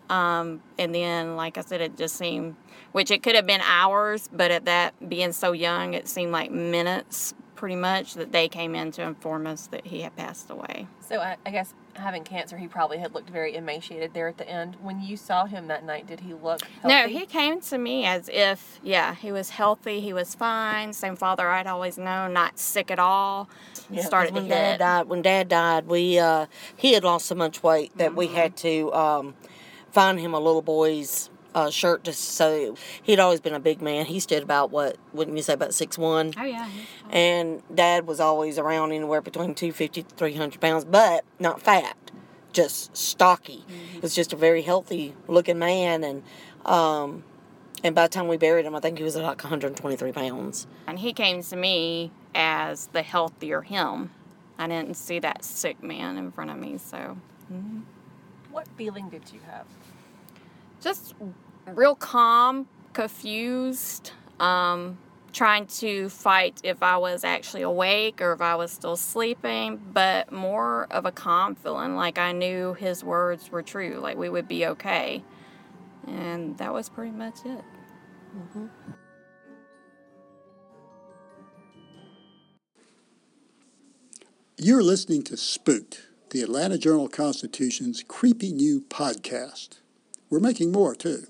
Um, 0.08 0.62
and 0.78 0.94
then, 0.94 1.34
like 1.34 1.58
I 1.58 1.62
said, 1.62 1.80
it 1.80 1.96
just 1.96 2.14
seemed, 2.14 2.54
which 2.92 3.10
it 3.10 3.24
could 3.24 3.34
have 3.34 3.46
been 3.46 3.62
hours, 3.62 4.30
but 4.32 4.52
at 4.52 4.66
that 4.66 4.94
being 5.08 5.32
so 5.32 5.50
young, 5.50 5.94
it 5.94 6.06
seemed 6.06 6.30
like 6.30 6.52
minutes 6.52 7.34
pretty 7.54 7.76
much 7.76 8.14
that 8.14 8.32
they 8.32 8.48
came 8.48 8.74
in 8.74 8.90
to 8.92 9.02
inform 9.02 9.46
us 9.46 9.66
that 9.68 9.86
he 9.86 10.00
had 10.00 10.14
passed 10.16 10.50
away. 10.50 10.86
So 11.08 11.20
I, 11.20 11.36
I 11.46 11.50
guess 11.50 11.72
having 11.94 12.24
cancer, 12.24 12.56
he 12.56 12.66
probably 12.66 12.98
had 12.98 13.14
looked 13.14 13.30
very 13.30 13.54
emaciated 13.54 14.14
there 14.14 14.26
at 14.26 14.38
the 14.38 14.48
end. 14.48 14.76
When 14.82 15.00
you 15.00 15.16
saw 15.16 15.46
him 15.46 15.68
that 15.68 15.84
night, 15.84 16.06
did 16.06 16.20
he 16.20 16.34
look 16.34 16.62
healthy? 16.82 16.88
No, 16.88 17.06
he 17.08 17.24
came 17.26 17.60
to 17.60 17.78
me 17.78 18.04
as 18.04 18.28
if, 18.32 18.80
yeah, 18.82 19.14
he 19.14 19.30
was 19.30 19.50
healthy, 19.50 20.00
he 20.00 20.12
was 20.12 20.34
fine. 20.34 20.92
Same 20.92 21.14
father 21.14 21.48
I'd 21.48 21.66
always 21.68 21.96
known, 21.96 22.32
not 22.32 22.58
sick 22.58 22.90
at 22.90 22.98
all. 22.98 23.48
Yeah, 23.90 24.02
Started 24.02 24.28
to 24.34 24.40
when 24.40 24.48
Dad 24.48 24.70
hit. 24.72 24.78
died. 24.78 25.06
When 25.06 25.22
Dad 25.22 25.48
died, 25.48 25.86
we 25.86 26.18
uh, 26.18 26.46
he 26.76 26.94
had 26.94 27.04
lost 27.04 27.26
so 27.26 27.34
much 27.34 27.62
weight 27.62 27.96
that 27.98 28.14
we 28.16 28.28
had 28.28 28.56
to 28.58 28.92
um, 28.94 29.34
find 29.92 30.18
him 30.18 30.32
a 30.34 30.40
little 30.40 30.62
boy's 30.62 31.28
uh, 31.54 31.70
shirt 31.70 32.04
just 32.04 32.20
so 32.22 32.76
he'd 33.02 33.18
always 33.20 33.40
been 33.40 33.54
a 33.54 33.60
big 33.60 33.80
man. 33.80 34.06
He 34.06 34.18
stood 34.20 34.42
about 34.42 34.70
what 34.70 34.96
wouldn't 35.12 35.36
you 35.36 35.42
say 35.42 35.52
about 35.54 35.72
six 35.74 35.96
one? 35.96 36.32
Oh 36.38 36.44
yeah. 36.44 36.68
and 37.10 37.62
dad 37.74 38.06
was 38.06 38.20
always 38.20 38.58
around 38.58 38.92
anywhere 38.92 39.20
between 39.20 39.54
250 39.54 40.02
to 40.02 40.14
300 40.16 40.60
pounds 40.60 40.84
but 40.84 41.24
not 41.38 41.60
fat 41.62 41.96
just 42.52 42.96
stocky 42.96 43.64
he 43.92 43.98
was 44.00 44.14
just 44.14 44.32
a 44.32 44.36
very 44.36 44.62
healthy 44.62 45.14
looking 45.26 45.58
man 45.58 46.04
and 46.04 46.22
um 46.64 47.24
and 47.82 47.94
by 47.96 48.02
the 48.04 48.08
time 48.08 48.28
we 48.28 48.36
buried 48.36 48.64
him 48.64 48.74
i 48.76 48.80
think 48.80 48.96
he 48.96 49.02
was 49.04 49.16
like 49.16 49.42
123 49.42 50.12
pounds 50.12 50.66
And 50.86 50.98
he 51.00 51.12
came 51.12 51.42
to 51.42 51.56
me 51.56 52.12
as 52.34 52.86
the 52.92 53.02
healthier 53.02 53.62
him. 53.62 54.10
I 54.58 54.68
didn't 54.68 54.94
see 54.94 55.18
that 55.20 55.44
sick 55.44 55.82
man 55.82 56.16
in 56.16 56.30
front 56.30 56.50
of 56.50 56.56
me, 56.58 56.78
so 56.78 57.16
What 58.52 58.68
feeling 58.76 59.08
did 59.08 59.32
you 59.32 59.40
have? 59.50 59.66
just 60.80 61.14
real 61.66 61.94
calm, 61.94 62.68
confused, 62.92 64.12
um, 64.40 64.98
trying 65.32 65.66
to 65.66 66.08
fight 66.08 66.60
if 66.62 66.82
I 66.82 66.96
was 66.96 67.24
actually 67.24 67.62
awake 67.62 68.20
or 68.20 68.32
if 68.32 68.40
I 68.40 68.54
was 68.54 68.70
still 68.70 68.96
sleeping, 68.96 69.80
but 69.92 70.30
more 70.32 70.86
of 70.90 71.06
a 71.06 71.12
calm 71.12 71.54
feeling, 71.54 71.96
like 71.96 72.18
I 72.18 72.32
knew 72.32 72.74
his 72.74 73.02
words 73.02 73.50
were 73.50 73.62
true, 73.62 73.98
like 74.00 74.16
we 74.16 74.28
would 74.28 74.46
be 74.46 74.66
okay. 74.66 75.22
And 76.06 76.56
that 76.58 76.72
was 76.72 76.88
pretty 76.88 77.12
much 77.12 77.38
it. 77.44 77.64
You're 84.56 84.82
listening 84.82 85.22
to 85.24 85.36
Spooked, 85.36 86.08
the 86.30 86.42
Atlanta 86.42 86.78
Journal 86.78 87.08
Constitution's 87.08 88.04
creepy 88.06 88.52
new 88.52 88.82
podcast. 88.82 89.78
We're 90.30 90.40
making 90.40 90.70
more, 90.70 90.94
too. 90.94 91.26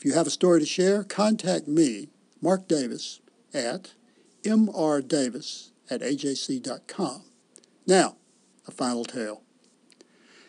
If 0.00 0.06
you 0.06 0.14
have 0.14 0.26
a 0.26 0.30
story 0.30 0.60
to 0.60 0.66
share, 0.66 1.04
contact 1.04 1.68
me, 1.68 2.08
Mark 2.40 2.66
Davis, 2.66 3.20
at 3.52 3.92
mrdavis 4.42 5.72
at 5.90 6.00
ajc.com. 6.00 7.22
Now, 7.86 8.16
a 8.66 8.70
final 8.70 9.04
tale. 9.04 9.42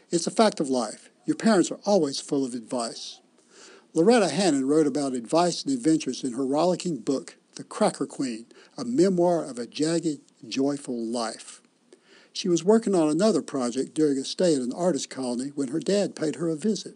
It's 0.10 0.26
a 0.26 0.32
fact 0.32 0.62
of 0.62 0.70
life. 0.70 1.10
Your 1.26 1.36
parents 1.36 1.70
are 1.70 1.82
always 1.86 2.22
full 2.22 2.46
of 2.46 2.54
advice. 2.54 3.20
Lauretta 3.94 4.32
Hannon 4.32 4.70
wrote 4.70 4.88
about 4.88 5.12
advice 5.12 5.66
and 5.66 5.74
adventures 5.74 6.24
in 6.24 6.32
her 6.32 6.46
rollicking 6.46 7.00
book, 7.00 7.36
The 7.56 7.66
Cracker 7.66 8.06
Queen, 8.06 8.46
a 8.78 8.86
memoir 8.86 9.44
of 9.44 9.60
a 9.60 9.68
jagged, 9.68 10.22
joyful 10.48 10.98
life. 10.98 11.62
She 12.32 12.48
was 12.48 12.64
working 12.64 12.96
on 12.96 13.10
another 13.10 13.42
project 13.42 13.96
during 13.96 14.18
a 14.18 14.24
stay 14.24 14.56
at 14.56 14.62
an 14.62 14.72
artist 14.72 15.10
colony 15.10 15.52
when 15.56 15.68
her 15.68 15.82
dad 15.82 16.16
paid 16.16 16.36
her 16.36 16.48
a 16.48 16.56
visit. 16.56 16.96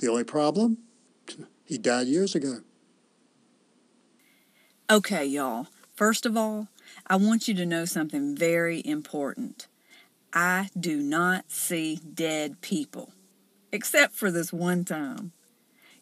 The 0.00 0.08
only 0.08 0.24
problem? 0.24 0.76
He 1.68 1.76
died 1.76 2.06
years 2.06 2.34
ago. 2.34 2.60
Okay, 4.88 5.26
y'all. 5.26 5.66
First 5.94 6.24
of 6.24 6.34
all, 6.34 6.68
I 7.06 7.16
want 7.16 7.46
you 7.46 7.52
to 7.54 7.66
know 7.66 7.84
something 7.84 8.34
very 8.34 8.80
important. 8.86 9.66
I 10.32 10.70
do 10.78 10.96
not 10.96 11.50
see 11.50 11.96
dead 11.96 12.62
people, 12.62 13.12
except 13.70 14.14
for 14.14 14.30
this 14.30 14.50
one 14.50 14.86
time. 14.86 15.32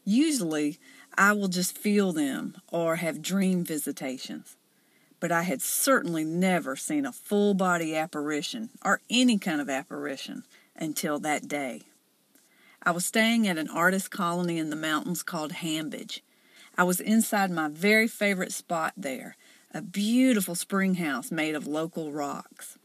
Usually, 0.05 0.79
I 1.19 1.33
will 1.33 1.49
just 1.49 1.77
feel 1.77 2.13
them 2.13 2.57
or 2.71 2.97
have 2.97 3.21
dream 3.21 3.65
visitations, 3.65 4.57
but 5.19 5.33
I 5.33 5.43
had 5.43 5.63
certainly 5.63 6.23
never 6.23 6.77
seen 6.77 7.05
a 7.05 7.13
full 7.13 7.55
body 7.55 7.97
apparition 7.97 8.71
or 8.85 9.01
any 9.11 9.37
kind 9.37 9.61
of 9.61 9.69
apparition 9.69 10.45
until 10.77 11.19
that 11.19 11.49
day. 11.49 11.83
I 12.87 12.93
was 12.93 13.05
staying 13.05 13.49
at 13.49 13.59
an 13.59 13.69
artist 13.69 14.13
colony 14.13 14.59
in 14.59 14.71
the 14.71 14.77
mountains 14.77 15.25
called 15.25 15.55
Hambidge. 15.55 16.21
I 16.79 16.85
was 16.85 17.01
inside 17.01 17.51
my 17.51 17.67
very 17.67 18.07
favorite 18.07 18.53
spot 18.53 18.93
there, 18.97 19.37
a 19.75 19.83
beautiful 19.83 20.55
spring 20.55 20.95
house 20.95 21.33
made 21.33 21.57
of 21.57 21.67
local 21.67 22.13
rocks. 22.13 22.79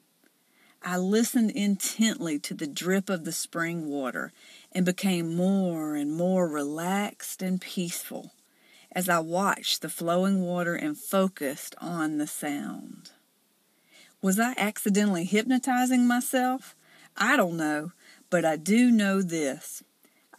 I 0.82 0.98
listened 0.98 1.52
intently 1.52 2.40
to 2.40 2.56
the 2.56 2.66
drip 2.66 3.12
of 3.12 3.26
the 3.26 3.32
spring 3.32 3.90
water 3.90 4.34
and 4.72 4.88
became 4.88 5.36
more 5.36 5.94
and 5.94 6.12
more 6.12 6.48
relaxed 6.48 7.44
and 7.44 7.62
peaceful 7.62 8.32
as 8.92 9.08
I 9.08 9.20
watched 9.20 9.84
the 9.84 9.90
flowing 9.90 10.42
water 10.42 10.74
and 10.74 10.98
focused 10.98 11.76
on 11.78 12.18
the 12.18 12.26
sound. 12.26 13.12
Was 14.20 14.40
I 14.40 14.56
accidentally 14.58 15.26
hypnotizing 15.26 16.08
myself? 16.08 16.76
I 17.16 17.38
don't 17.38 17.56
know, 17.56 17.92
but 18.32 18.44
I 18.46 18.56
do 18.56 18.90
know 18.90 19.22
this. 19.22 19.84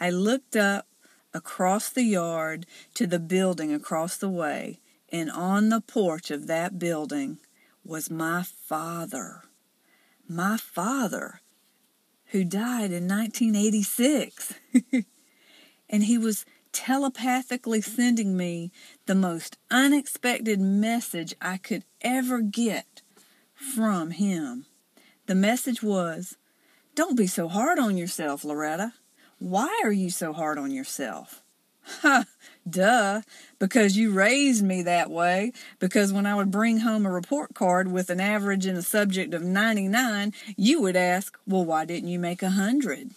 I 0.02 0.10
looked 0.10 0.56
up 0.56 0.88
across 1.32 1.88
the 1.88 2.02
yard 2.02 2.66
to 2.94 3.06
the 3.06 3.20
building 3.20 3.72
across 3.72 4.16
the 4.16 4.28
way, 4.28 4.80
and 5.10 5.30
on 5.30 5.68
the 5.68 5.80
porch 5.80 6.32
of 6.32 6.48
that 6.48 6.76
building 6.76 7.38
was 7.84 8.10
my 8.10 8.42
father. 8.42 9.44
My 10.28 10.56
father, 10.56 11.40
who 12.32 12.42
died 12.42 12.90
in 12.90 13.06
1986. 13.06 14.54
and 15.88 16.02
he 16.02 16.18
was 16.18 16.44
telepathically 16.72 17.80
sending 17.80 18.36
me 18.36 18.72
the 19.06 19.14
most 19.14 19.56
unexpected 19.70 20.58
message 20.58 21.32
I 21.40 21.58
could 21.58 21.84
ever 22.00 22.40
get 22.40 23.02
from 23.54 24.10
him. 24.10 24.66
The 25.26 25.36
message 25.36 25.80
was 25.80 26.36
Don't 26.96 27.16
be 27.16 27.28
so 27.28 27.46
hard 27.46 27.78
on 27.78 27.96
yourself, 27.96 28.42
Lauretta. 28.42 28.94
Why 29.42 29.80
are 29.82 29.90
you 29.90 30.08
so 30.08 30.32
hard 30.32 30.56
on 30.56 30.70
yourself? 30.70 31.42
Ha, 32.02 32.26
duh, 32.70 33.22
because 33.58 33.96
you 33.96 34.12
raised 34.12 34.62
me 34.62 34.82
that 34.82 35.10
way. 35.10 35.50
Because 35.80 36.12
when 36.12 36.26
I 36.26 36.36
would 36.36 36.52
bring 36.52 36.78
home 36.78 37.04
a 37.04 37.10
report 37.10 37.52
card 37.52 37.90
with 37.90 38.08
an 38.08 38.20
average 38.20 38.66
and 38.66 38.78
a 38.78 38.82
subject 38.82 39.34
of 39.34 39.42
99, 39.42 40.32
you 40.56 40.80
would 40.80 40.94
ask, 40.94 41.36
Well, 41.44 41.64
why 41.64 41.84
didn't 41.84 42.08
you 42.08 42.20
make 42.20 42.40
a 42.40 42.54
100? 42.54 43.10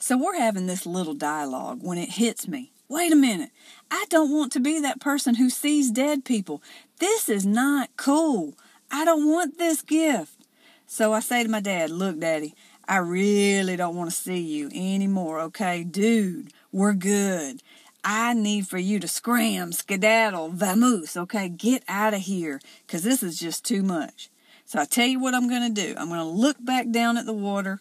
So 0.00 0.18
we're 0.18 0.40
having 0.40 0.66
this 0.66 0.86
little 0.86 1.14
dialogue 1.14 1.78
when 1.80 1.96
it 1.96 2.10
hits 2.10 2.48
me. 2.48 2.72
Wait 2.88 3.12
a 3.12 3.16
minute. 3.16 3.50
I 3.92 4.06
don't 4.10 4.32
want 4.32 4.50
to 4.54 4.60
be 4.60 4.80
that 4.80 5.00
person 5.00 5.36
who 5.36 5.50
sees 5.50 5.92
dead 5.92 6.24
people. 6.24 6.60
This 6.98 7.28
is 7.28 7.46
not 7.46 7.90
cool. 7.96 8.54
I 8.90 9.04
don't 9.04 9.30
want 9.30 9.56
this 9.56 9.82
gift. 9.82 10.44
So 10.86 11.12
I 11.12 11.20
say 11.20 11.44
to 11.44 11.48
my 11.48 11.60
dad, 11.60 11.90
Look, 11.90 12.18
Daddy, 12.18 12.54
I 12.86 12.98
really 12.98 13.76
don't 13.76 13.96
want 13.96 14.10
to 14.10 14.16
see 14.16 14.38
you 14.38 14.66
anymore, 14.74 15.40
okay? 15.40 15.84
Dude, 15.84 16.52
we're 16.72 16.92
good. 16.92 17.62
I 18.04 18.34
need 18.34 18.68
for 18.68 18.76
you 18.76 19.00
to 19.00 19.08
scram, 19.08 19.72
skedaddle, 19.72 20.50
vamoose, 20.50 21.16
okay? 21.16 21.48
Get 21.48 21.82
out 21.88 22.12
of 22.12 22.20
here, 22.20 22.60
because 22.86 23.02
this 23.02 23.22
is 23.22 23.38
just 23.38 23.64
too 23.64 23.82
much. 23.82 24.28
So 24.66 24.78
I 24.78 24.84
tell 24.84 25.06
you 25.06 25.18
what 25.18 25.34
I'm 25.34 25.48
going 25.48 25.74
to 25.74 25.82
do. 25.82 25.94
I'm 25.96 26.08
going 26.08 26.20
to 26.20 26.24
look 26.24 26.56
back 26.62 26.90
down 26.90 27.16
at 27.16 27.26
the 27.26 27.32
water, 27.32 27.80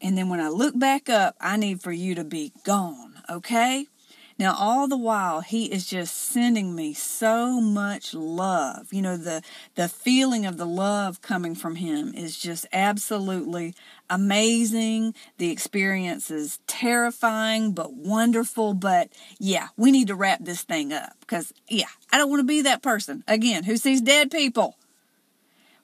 and 0.00 0.16
then 0.16 0.28
when 0.28 0.40
I 0.40 0.48
look 0.48 0.78
back 0.78 1.08
up, 1.08 1.34
I 1.40 1.56
need 1.56 1.82
for 1.82 1.92
you 1.92 2.14
to 2.14 2.24
be 2.24 2.52
gone, 2.64 3.14
okay? 3.28 3.86
Now, 4.38 4.54
all 4.58 4.86
the 4.86 4.98
while, 4.98 5.40
he 5.40 5.64
is 5.72 5.86
just 5.86 6.14
sending 6.14 6.74
me 6.74 6.92
so 6.92 7.58
much 7.58 8.12
love. 8.12 8.92
You 8.92 9.00
know, 9.00 9.16
the, 9.16 9.42
the 9.76 9.88
feeling 9.88 10.44
of 10.44 10.58
the 10.58 10.66
love 10.66 11.22
coming 11.22 11.54
from 11.54 11.76
him 11.76 12.12
is 12.12 12.38
just 12.38 12.66
absolutely 12.70 13.74
amazing. 14.10 15.14
The 15.38 15.50
experience 15.50 16.30
is 16.30 16.58
terrifying, 16.66 17.72
but 17.72 17.92
wonderful. 17.94 18.74
But 18.74 19.10
yeah, 19.38 19.68
we 19.76 19.90
need 19.90 20.08
to 20.08 20.14
wrap 20.14 20.40
this 20.42 20.62
thing 20.62 20.92
up 20.92 21.12
because, 21.20 21.52
yeah, 21.68 21.88
I 22.12 22.18
don't 22.18 22.30
want 22.30 22.40
to 22.40 22.44
be 22.44 22.62
that 22.62 22.82
person 22.82 23.24
again 23.26 23.64
who 23.64 23.76
sees 23.76 24.00
dead 24.00 24.30
people. 24.30 24.76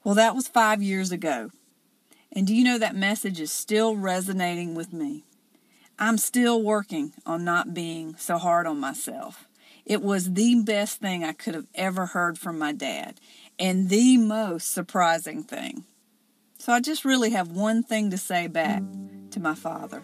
Well, 0.04 0.14
that 0.16 0.34
was 0.34 0.48
five 0.48 0.82
years 0.82 1.12
ago. 1.12 1.50
And 2.32 2.46
do 2.46 2.54
you 2.54 2.64
know 2.64 2.78
that 2.78 2.96
message 2.96 3.40
is 3.40 3.52
still 3.52 3.94
resonating 3.94 4.74
with 4.74 4.92
me? 4.92 5.24
I'm 5.98 6.18
still 6.18 6.62
working 6.62 7.12
on 7.26 7.44
not 7.44 7.74
being 7.74 8.16
so 8.16 8.38
hard 8.38 8.66
on 8.66 8.80
myself. 8.80 9.46
It 9.84 10.02
was 10.02 10.32
the 10.32 10.62
best 10.62 11.00
thing 11.00 11.22
I 11.22 11.32
could 11.32 11.54
have 11.54 11.66
ever 11.74 12.06
heard 12.06 12.38
from 12.38 12.58
my 12.58 12.72
dad, 12.72 13.20
and 13.58 13.88
the 13.88 14.16
most 14.16 14.72
surprising 14.72 15.42
thing. 15.42 15.84
So 16.62 16.72
I 16.72 16.78
just 16.78 17.04
really 17.04 17.30
have 17.30 17.48
one 17.48 17.82
thing 17.82 18.10
to 18.10 18.16
say 18.16 18.46
back 18.46 18.84
to 19.32 19.40
my 19.40 19.56
father. 19.56 20.00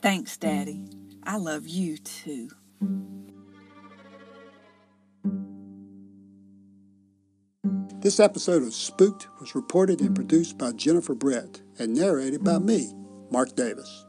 Thanks, 0.00 0.36
Daddy. 0.36 0.84
I 1.24 1.38
love 1.38 1.66
you 1.66 1.98
too. 1.98 2.50
This 7.98 8.20
episode 8.20 8.62
of 8.62 8.74
Spooked 8.74 9.26
was 9.40 9.56
reported 9.56 10.00
and 10.00 10.14
produced 10.14 10.56
by 10.56 10.70
Jennifer 10.70 11.16
Brett 11.16 11.62
and 11.80 11.96
narrated 11.96 12.44
by 12.44 12.58
me, 12.58 12.92
Mark 13.32 13.56
Davis. 13.56 14.06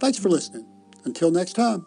Thanks 0.00 0.18
for 0.18 0.30
listening. 0.30 0.66
Until 1.04 1.30
next 1.30 1.52
time. 1.52 1.84